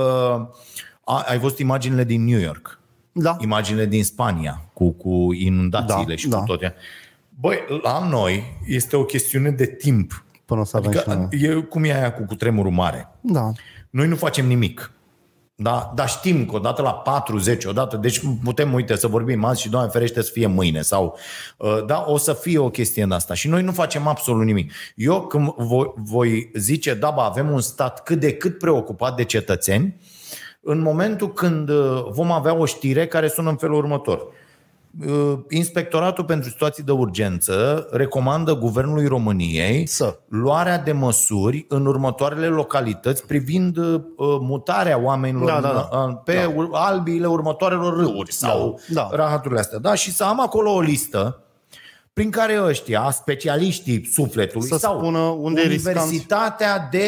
[1.03, 2.79] a- ai văzut imaginile din New York,
[3.13, 3.37] Da.
[3.39, 6.37] imaginile din Spania cu, cu inundațiile Da, și da.
[6.37, 6.75] cu toate.
[7.39, 10.25] Băi, la noi este o chestiune de timp.
[10.45, 11.41] Până o să avem și Adică, noi.
[11.41, 13.09] e cum e aia cu cutremurul mare.
[13.21, 13.51] Da.
[13.89, 14.91] Noi nu facem nimic.
[15.55, 15.91] Da?
[15.95, 19.89] Dar știm că odată la 40, odată, deci putem, uite, să vorbim azi și Doamne
[19.89, 21.17] ferește să fie mâine sau,
[21.57, 24.71] uh, da, o să fie o chestie în asta și noi nu facem absolut nimic.
[24.95, 29.23] Eu când voi, voi zice, da, bă, avem un stat cât de cât preocupat de
[29.23, 29.95] cetățeni,
[30.63, 34.25] în momentul când uh, vom avea o știre care sună în felul următor.
[35.07, 40.17] Uh, Inspectoratul pentru situații de urgență recomandă Guvernului României Să.
[40.27, 46.03] luarea de măsuri în următoarele localități privind uh, mutarea oamenilor Da, da, da.
[46.03, 49.09] în- pe ur- albiile următoarelor râuri sau Da.
[49.11, 49.79] rahaturile astea.
[49.79, 49.93] Da?
[49.95, 51.42] Și să am acolo o listă
[52.13, 55.95] prin care ăștia, specialiștii sufletului Să sau spună unde e riscant.
[55.97, 57.07] Universitatea de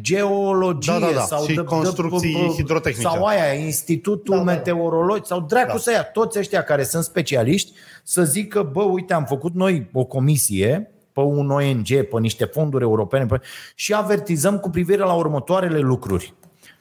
[0.00, 1.20] Geologie Da, da, da.
[1.20, 3.08] sau Și de, construcții de, hidrotehnice.
[3.08, 4.52] sau aia, Institutul Da, da, da.
[4.52, 5.78] Meteorologi sau dracu Da.
[5.78, 10.04] să ia toți ăștia care sunt specialiști să zică, bă, uite, am făcut noi o
[10.04, 13.40] comisie pe un ONG, pe niște fonduri europene pe...
[13.74, 16.34] și avertizăm cu privire la următoarele lucruri.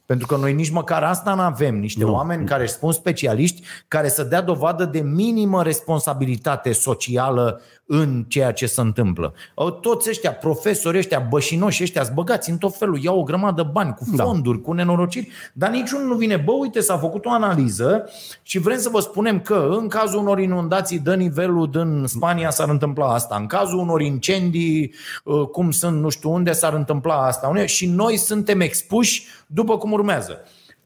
[0.06, 1.80] Pentru că noi nici măcar asta nu avem.
[1.80, 2.14] Niște nu.
[2.14, 8.52] oameni care își spun specialiști, care să dea dovadă de minimă responsabilitate socială în ceea
[8.52, 9.34] ce se întâmplă.
[9.82, 13.94] Toți ăștia, profesori ăștia, bășinoși ăștia, băgați în tot felul, iau o grămadă de bani
[13.94, 14.64] cu fonduri, da.
[14.64, 16.36] cu nenorociri, dar niciunul nu vine.
[16.36, 18.10] Bă, uite, s-a făcut o analiză
[18.42, 22.70] și vrem să vă spunem că în cazul unor inundații de nivelul din Spania s-ar
[22.70, 24.94] întâmpla asta, în cazul unor incendii,
[25.24, 27.66] uh, cum sunt nu știu unde, s-ar întâmpla asta.
[27.66, 30.42] Și noi suntem expuși după cum urmează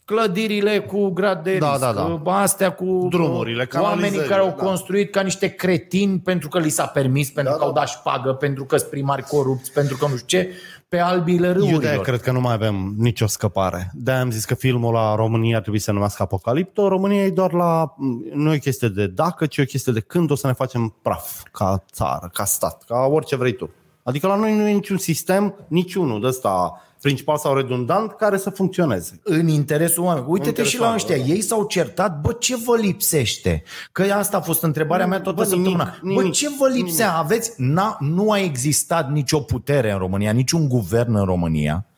[0.05, 2.31] clădirile cu grad de Da, risc, da, da.
[2.41, 4.63] astea cu Drumurile, oamenii canalizările, care au da.
[4.63, 7.79] construit ca niște cretini pentru că li s-a permis, pentru Da, că au da.
[7.79, 10.49] dat șpagă, pentru că sunt primari corupți, pentru că nu știu ce,
[10.87, 12.03] pe albile Eu de râurilor.
[12.03, 13.91] cred că nu mai avem nicio scăpare.
[13.93, 16.87] de am zis că filmul la România ar trebui să se numească Apocalipto.
[16.87, 17.93] România e doar la...
[18.33, 20.53] Nu e o chestie de dacă, ci e o chestie de când o să ne
[20.53, 23.69] facem praf ca țară, ca stat, ca orice vrei tu.
[24.03, 28.49] Adică la noi nu e niciun sistem, niciunul de ăsta principal sau redundant care să
[28.49, 29.19] funcționeze.
[29.23, 30.31] în interesul oamenilor.
[30.31, 31.15] Uite-te interesul și la ăștia.
[31.15, 32.21] oamenilor, Ei s-au certat.
[32.21, 33.63] Bă, ce vă lipsește?
[33.91, 35.97] Că asta a fost întrebarea mea toată Bă, nimic, săptămâna.
[36.01, 37.17] Bă, nimic, ce vă lipsea?
[37.17, 41.88] Aveți, n-a, nu a existat nicio putere în România, niciun guvern în România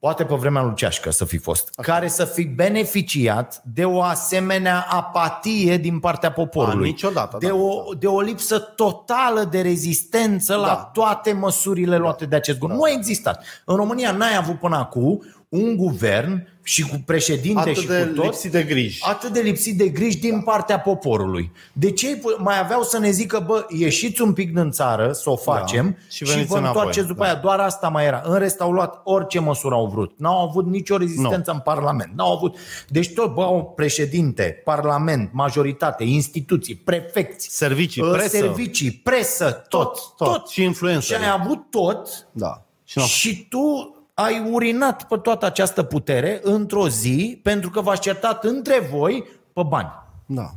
[0.00, 4.86] poate pe vremea lui Ceașcă să fi fost, care să fi beneficiat de o asemenea
[4.90, 6.88] apatie din partea poporului.
[6.88, 7.54] A, niciodată, de, da.
[7.54, 10.90] o, de o lipsă totală de rezistență la Da.
[10.92, 12.78] toate măsurile luate de acest guvern.
[12.78, 13.44] Nu a existat.
[13.64, 18.14] În România n-ai avut până acum un guvern și cu președinte Atât și de cu
[18.14, 18.98] tot, lipsit de griji.
[19.02, 21.52] atât de lipsit de griji din partea poporului.
[21.72, 25.12] De ce ei pu- mai aveau să ne zică, bă, ieșiți un pic din țară
[25.12, 25.96] să o facem Da.
[26.08, 26.76] Și și, și veniți vă înapoi.
[26.76, 27.28] întoarceți după Da.
[27.30, 27.34] aia.
[27.34, 28.22] Doar asta mai era.
[28.24, 30.12] În rest au luat orice măsură au vrut.
[30.18, 32.12] N-au avut nicio rezistență în Parlament.
[32.16, 32.56] N-au avut.
[32.88, 38.28] Deci tot, bă, au președinte, Parlament, majoritate, instituții, prefecți, Servicii, uh, presă.
[38.36, 40.28] servicii, presă, tot, tot.
[40.32, 40.48] tot.
[40.48, 41.20] Și influențări.
[41.20, 42.62] Și ai avut tot Da.
[42.84, 48.00] Și n-au- și tu ai urinat pe toată această putere într-o zi pentru că v-ați
[48.00, 49.88] certat între voi pe bani.
[50.26, 50.50] Da.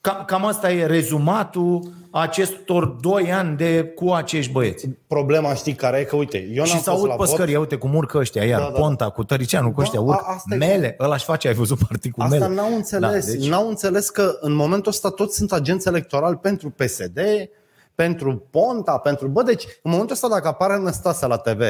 [0.00, 4.88] Cam, cam asta e rezumatul acestor doi ani de cu acești băieți.
[5.06, 6.04] Problema știi care e?
[6.04, 7.28] Că uite, eu Și n-am să fost aud la pe vot.
[7.28, 8.78] scări, ia uite cum urcă ăștia, iar Da, da, da.
[8.80, 10.24] Ponta cu Tăricianu, cu Da, ăștia a- urcă.
[10.26, 12.54] asta e- Mele, ăla își face, ai văzut partii cu Asta mele.
[12.54, 13.10] n-au înțeles.
[13.10, 13.38] Da, deci...
[13.40, 17.18] deci, N-au înțeles că în momentul ăsta toți sunt agenți electorali pentru PSD,
[17.94, 19.28] pentru Ponta, pentru...
[19.28, 21.62] Bă, deci în momentul ăsta dacă apare Năstase la TV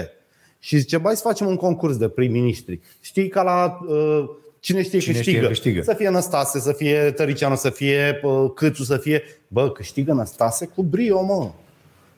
[0.59, 3.79] și zice, bai să facem un concurs de prim-ministri, știi ca la...
[3.89, 4.25] Uh,
[4.61, 5.47] Cine știe, Cine știe câștigă.
[5.47, 5.83] câștigă.
[5.83, 9.22] Să fie Năstase, să fie Tăricianu, să fie uh, Câțu, să fie...
[9.49, 11.51] Bă, câștigă Năstase cu brio, mă.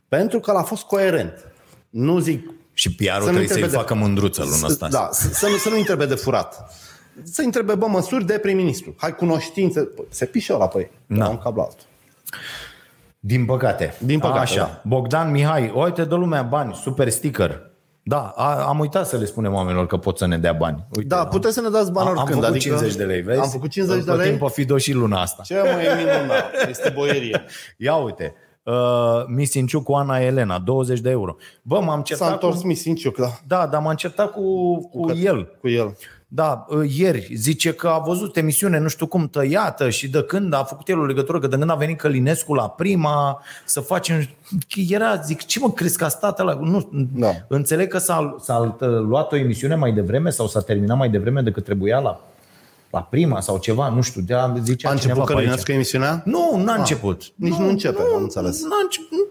[0.09, 1.53] Pentru că l-a fost coerent.
[1.91, 4.89] Nu zic și PR-ul Să nu trebuie să-i întrebe de- facă mândruță lui ăsta.
[4.89, 6.75] da, să, să, nu, să nu întrebe de furat.
[7.23, 8.95] Să întrebe, bă, măsuri de prim-ministru.
[8.99, 9.81] Hai cunoștințe.
[9.81, 10.91] Păi, se pișe ăla pe ei.
[11.07, 11.17] Da.
[11.17, 11.29] Da.
[11.29, 11.87] Un cablu altul.
[13.27, 13.95] Din păcate.
[13.99, 14.57] Din păcate, Așa.
[14.57, 14.81] da.
[14.85, 17.61] Bogdan Mihai, uite, dă lumea bani, super sticker.
[18.03, 20.85] Da, a, am uitat să le spunem oamenilor că pot să ne dea bani.
[20.97, 22.43] Uite, Da, puteți să ne dați bani am, am oricând.
[22.45, 23.41] făcut adică 50 de lei, vezi?
[23.41, 24.27] Am făcut 50 de Îl lei.
[24.29, 25.43] plătim pe Fido și luna asta.
[25.43, 26.45] Ce mai e minunat?
[26.69, 27.43] Este boierie.
[27.77, 28.75] Ia uite, uh,
[29.27, 31.37] Misinciu cu Ana Elena, 20 de euro.
[31.63, 32.67] Bă, m-am S-a certat întors cu...
[32.67, 33.29] Misinciuc, da.
[33.47, 35.57] Da, dar m-am certat cu, cu, Că- el.
[35.61, 35.97] Cu el.
[36.29, 40.55] Da, uh, ieri zice că a văzut emisiune nu știu cum tăiată și de când
[40.55, 44.29] a făcut el o legătură, că de când a venit Călinescu la prima să facem...
[44.89, 46.59] Era, zic, ce mă crezi că a stat la...
[46.61, 47.31] Nu, Da.
[47.49, 51.65] Înțeleg că s-a, s-a luat o emisiune mai devreme sau s-a terminat mai devreme decât
[51.65, 52.21] trebuia la,
[52.91, 55.43] la prima sau ceva, nu știu, de zicea A cineva început pe aici.
[55.43, 56.23] Călinescu emisiunea?
[56.25, 57.23] Nu, n-a început.
[57.35, 58.63] nici nu începe, am înțeles.
[58.63, 59.26] N-a început, nu, nu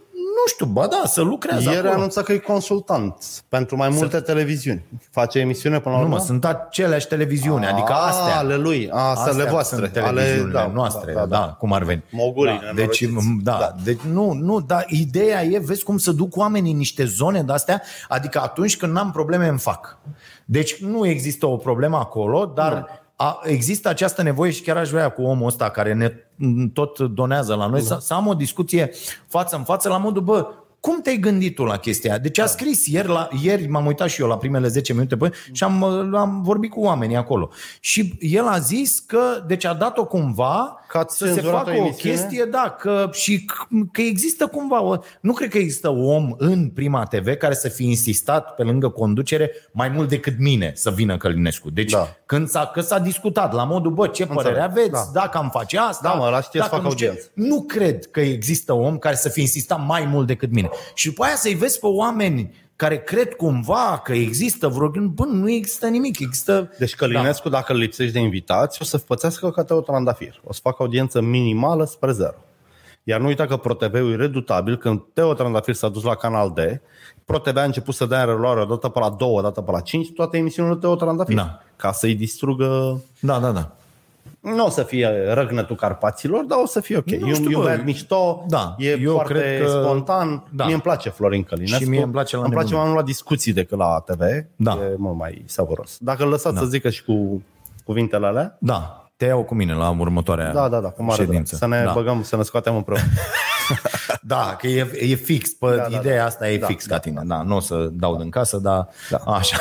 [0.47, 1.93] știu, ba da, să lucrează Ieri a acolo.
[1.93, 4.85] anunțat că e consultant pentru mai multe televiziuni.
[5.11, 6.17] Face emisiune până la Nu urmă?
[6.19, 8.37] mă, sunt aceleași televiziuni, adică A, astea.
[8.37, 9.77] ale lui, a, astea ale voastre.
[9.77, 12.03] sunt televiziunile ale, noastre, da, da, da, cum ar veni.
[12.11, 13.43] Mogurii da, deci, nenorociți.
[13.43, 17.05] da, da, deci nu, nu, da, ideea e, vezi cum să duc oamenii în niște
[17.05, 19.97] zone de astea, adică atunci când n-am probleme îmi fac.
[20.45, 25.09] Deci nu există o problemă acolo, dar a, există această nevoie și chiar aș vrea
[25.09, 28.91] cu omul ăsta care ne m, tot donează la noi să, să am o discuție
[29.27, 30.47] față în față la modul, bă,
[30.79, 32.19] cum te-ai gândit tu la chestia aia?
[32.19, 35.31] Deci a scris ieri, la, ieri m-am uitat și eu la primele 10 minute păi,
[35.51, 35.83] și am,
[36.15, 37.49] am vorbit cu oamenii acolo.
[37.79, 41.69] Și el a zis că, deci a dat-o cumva Că ați să se cenzurat facă
[41.77, 42.15] o o emisiune?
[42.15, 43.53] chestie, da, că, și că,
[43.91, 47.87] că există cumva, o, nu cred că există om în Prima TV care să fie
[47.89, 51.69] insistat pe lângă conducere mai mult decât mine să vină Călinescu.
[51.69, 52.07] Deci Da.
[52.25, 55.09] când s-a, că s-a discutat la modul, bă, ce părere aveți, da.
[55.13, 57.11] dacă am face asta, Da, mă, ăla știe să dacă facă nu știu ce.
[57.11, 57.31] audiență.
[57.33, 60.69] Nu cred că există om care să fie insistat mai mult decât mine.
[60.93, 65.25] Și după aia să-i vezi pe oameni care cred cumva că există vreo gând, bă,
[65.25, 66.71] nu există nimic, există...
[66.77, 67.57] Deci Călinescu, da.
[67.57, 70.41] dacă îl lipsești de invitați, o să pățească ca Teo Trandafir.
[70.43, 72.35] O să facă audiență minimală spre zero.
[73.03, 74.77] Iar nu uita că ProTV-ul e redutabil.
[74.77, 76.59] Când Teo Trandafir s-a dus la Canal D,
[77.25, 79.71] ProTV a început să dea în reluare o dată pe la 2, o dată pe
[79.71, 81.35] la 5, toate emisiunile lui Teo Trandafir.
[81.35, 81.59] Da.
[81.75, 83.01] Ca să-i distrugă...
[83.19, 83.75] Da, da, da.
[84.45, 87.05] Nu o să fie răgnătul Carpaților, dar o să fie ok.
[87.09, 87.67] Nu e, știu, e un bă.
[87.67, 90.29] băiat mișto, Da, e eu foarte cred că- spontan.
[90.35, 90.43] Da.
[90.51, 90.63] Da.
[90.63, 91.83] Mie îmi place Florin Călinescu.
[91.83, 92.81] Și mie îmi place la Îmi place nebun.
[92.83, 94.19] mai mult la discuții decât la TV.
[94.55, 94.71] Da.
[94.71, 95.97] E mult mai savuros.
[95.99, 96.61] Dacă îl lăsați da.
[96.61, 97.41] să zică și cu
[97.83, 101.27] cuvintele alea, Da, te iau cu mine la următoarea da, da, da, cu mare drag.
[101.27, 101.55] ședință.
[101.55, 101.91] Să ne da.
[101.91, 103.03] băgăm, să ne scoatem împreună.
[104.21, 106.25] Da, că e, e fix, pe da, da, ideea da.
[106.25, 107.21] asta e Da, fix da, ca tine.
[107.25, 109.17] Da, nu o să dau din casă, dar Da.
[109.17, 109.57] așa.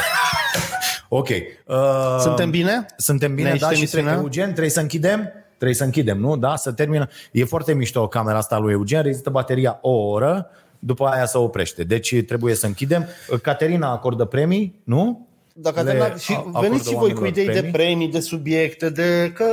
[1.16, 1.28] Ok.
[1.28, 1.76] Uh,
[2.20, 2.86] Suntem bine?
[2.96, 4.10] Suntem bine, Ne da, ieșim și emisiunea?
[4.12, 5.32] trebuie, Eugen, trebuie să închidem?
[5.56, 6.36] Trebuie să închidem, nu?
[6.36, 7.08] Da, să termină.
[7.32, 11.84] E foarte mișto camera asta lui Eugen, rezistă bateria o oră, după aia se oprește.
[11.84, 13.06] Deci trebuie să închidem.
[13.42, 15.28] Caterina acordă premii, nu?
[15.52, 17.62] Dacă Le Le și acordă veniți și voi cu oamenilor idei premii?
[17.62, 19.44] de premii, de subiecte, de că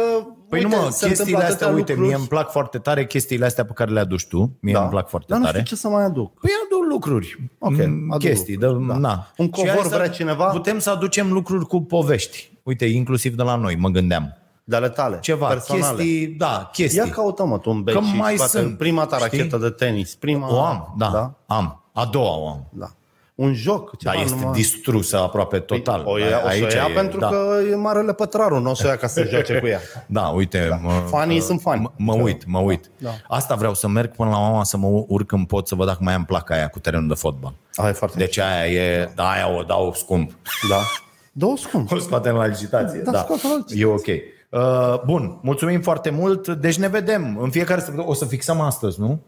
[0.52, 2.08] Păi uite, nu mă, se chestiile întâmplă astea, atâtea uite, lucruri.
[2.08, 4.58] mie îmi plac foarte tare chestiile astea pe care le aduci tu.
[4.62, 5.58] Mie îmi plac foarte Dar nu tare.
[5.64, 6.40] știu ce să mai aduc.
[6.40, 8.58] Păi adu lucruri, Ok, mm, adu chestii.
[8.58, 8.98] De, lucruri, da.
[8.98, 9.28] na.
[9.38, 10.46] Un Și covor hai să- vrea cineva?
[10.46, 12.52] Putem să aducem lucruri cu povești.
[12.64, 14.36] Uite, inclusiv de la noi, mă gândeam.
[14.64, 15.96] De ale tale, Ceva, personale.
[16.04, 17.00] chestii, da, chestii.
[17.00, 19.38] Ia caută mă tu un bec Că și mai scoate sunt, prima ta știi?
[19.38, 20.16] rachetă de tenis.
[20.16, 20.54] Prima...
[20.54, 21.34] O am, da, da?
[21.56, 21.84] am.
[21.94, 22.68] A doua o am.
[22.74, 22.88] Da.
[23.36, 23.98] Un joc.
[24.04, 24.54] Da, Ceva, este numai...
[24.54, 26.02] distrusă aproape total.
[26.06, 27.28] O, ia, o să o ia e, pentru da.
[27.28, 29.80] că e marele pătraru, nu o să o ia ca să joace cu ea.
[30.08, 30.68] Da, uite.
[30.70, 30.76] Da.
[30.76, 31.82] Mă, Fanii sunt fani.
[31.82, 32.92] Mă, mă uit, mă uit.
[32.98, 33.10] Da.
[33.28, 36.00] Asta vreau să merg până la mama să mă urc în pot să văd dacă
[36.02, 37.54] mai am placa aia cu terenul de fotbal.
[37.76, 40.32] Aia e foarte Deci aia e, da, aia o dau scump.
[40.70, 40.82] Da.
[41.32, 41.92] Două scump.
[41.92, 43.00] O scoatem la licitație.
[43.00, 43.82] Da, Da, scoate la licitație.
[43.82, 44.08] e ok.
[44.50, 46.48] Uh, bun, mulțumim foarte mult.
[46.48, 48.10] Deci ne vedem în fiecare săptămână.
[48.10, 49.20] O să fixăm astăzi, nu?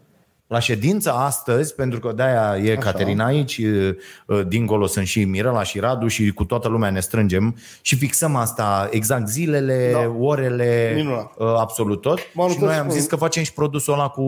[0.46, 2.80] La ședință astăzi, pentru că de-aia e Așa.
[2.80, 7.56] Caterina aici, uh, dincolo sunt și Mirela și Radu și cu toată lumea ne strângem
[7.80, 9.98] și fixăm asta exact zilele, Da.
[10.00, 10.14] da.
[10.18, 11.32] orele, Minunat.
[11.38, 12.18] uh, absolut tot.
[12.34, 14.24] M-am și lucrat noi și am cu- zis că facem și produsul ăla cu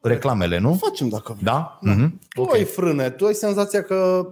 [0.00, 0.78] reclamele, nu?
[0.80, 1.44] Facem dacă vrei.
[1.44, 1.78] Da?
[1.80, 2.18] Mhm.
[2.28, 4.26] Tu ai frâne, tu ai senzația că...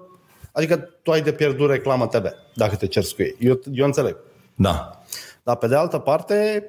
[0.53, 2.24] Adică tu ai de pierdut reclamă TV,
[2.55, 3.36] dacă te ceri cu ei.
[3.38, 4.16] Eu, eu înțeleg.
[4.55, 5.03] Da.
[5.43, 6.64] Dar pe de altă parte,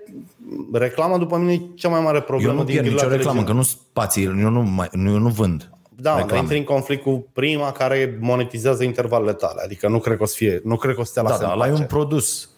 [0.74, 3.16] reclama după mine e cea mai mare problemă Eu nu din pierd ghiul la nicio
[3.16, 3.78] reclamă, că televiziune.
[3.78, 5.70] nu spații, eu nu, mai, nu, eu nu vând.
[5.96, 6.42] Da, dar reclame.
[6.42, 9.62] intri în conflict cu prima care monetizează intervalele tale.
[9.64, 11.42] Adică nu cred că o să fie, nu cred că o să te Da, lase
[11.42, 11.82] da, în ăla e pace.
[11.82, 12.50] un produs.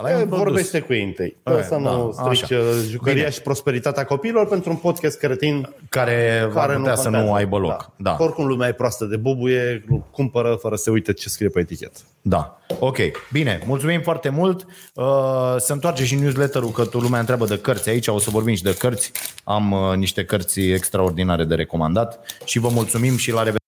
[0.00, 0.44] Ăla e E, un produs.
[0.46, 1.36] vorbește cu ei întâi.
[1.42, 2.54] Aia, să nu da, strici așa.
[2.62, 3.30] uh, jucăria Bine.
[3.30, 7.38] și prosperitatea copiilor pentru un podcast cretin care, va care putea nu să nu contează.
[7.38, 7.90] aibă loc.
[7.96, 8.10] Da.
[8.10, 8.16] Da.
[8.24, 11.98] Oricum lumea e proastă de bubuie, cumpără fără să uite ce scrie pe etichetă.
[12.22, 12.58] Da.
[12.78, 12.96] Ok.
[13.32, 13.60] Bine.
[13.66, 14.66] Mulțumim foarte mult.
[14.94, 18.06] Uh, se întoarce și newsletterul că tu lumea întreabă de cărți aici.
[18.06, 19.12] O să vorbim și de cărți.
[19.44, 23.58] Am uh, niște cărți extraordinare de recomandat și vă mulțumim și la revedere.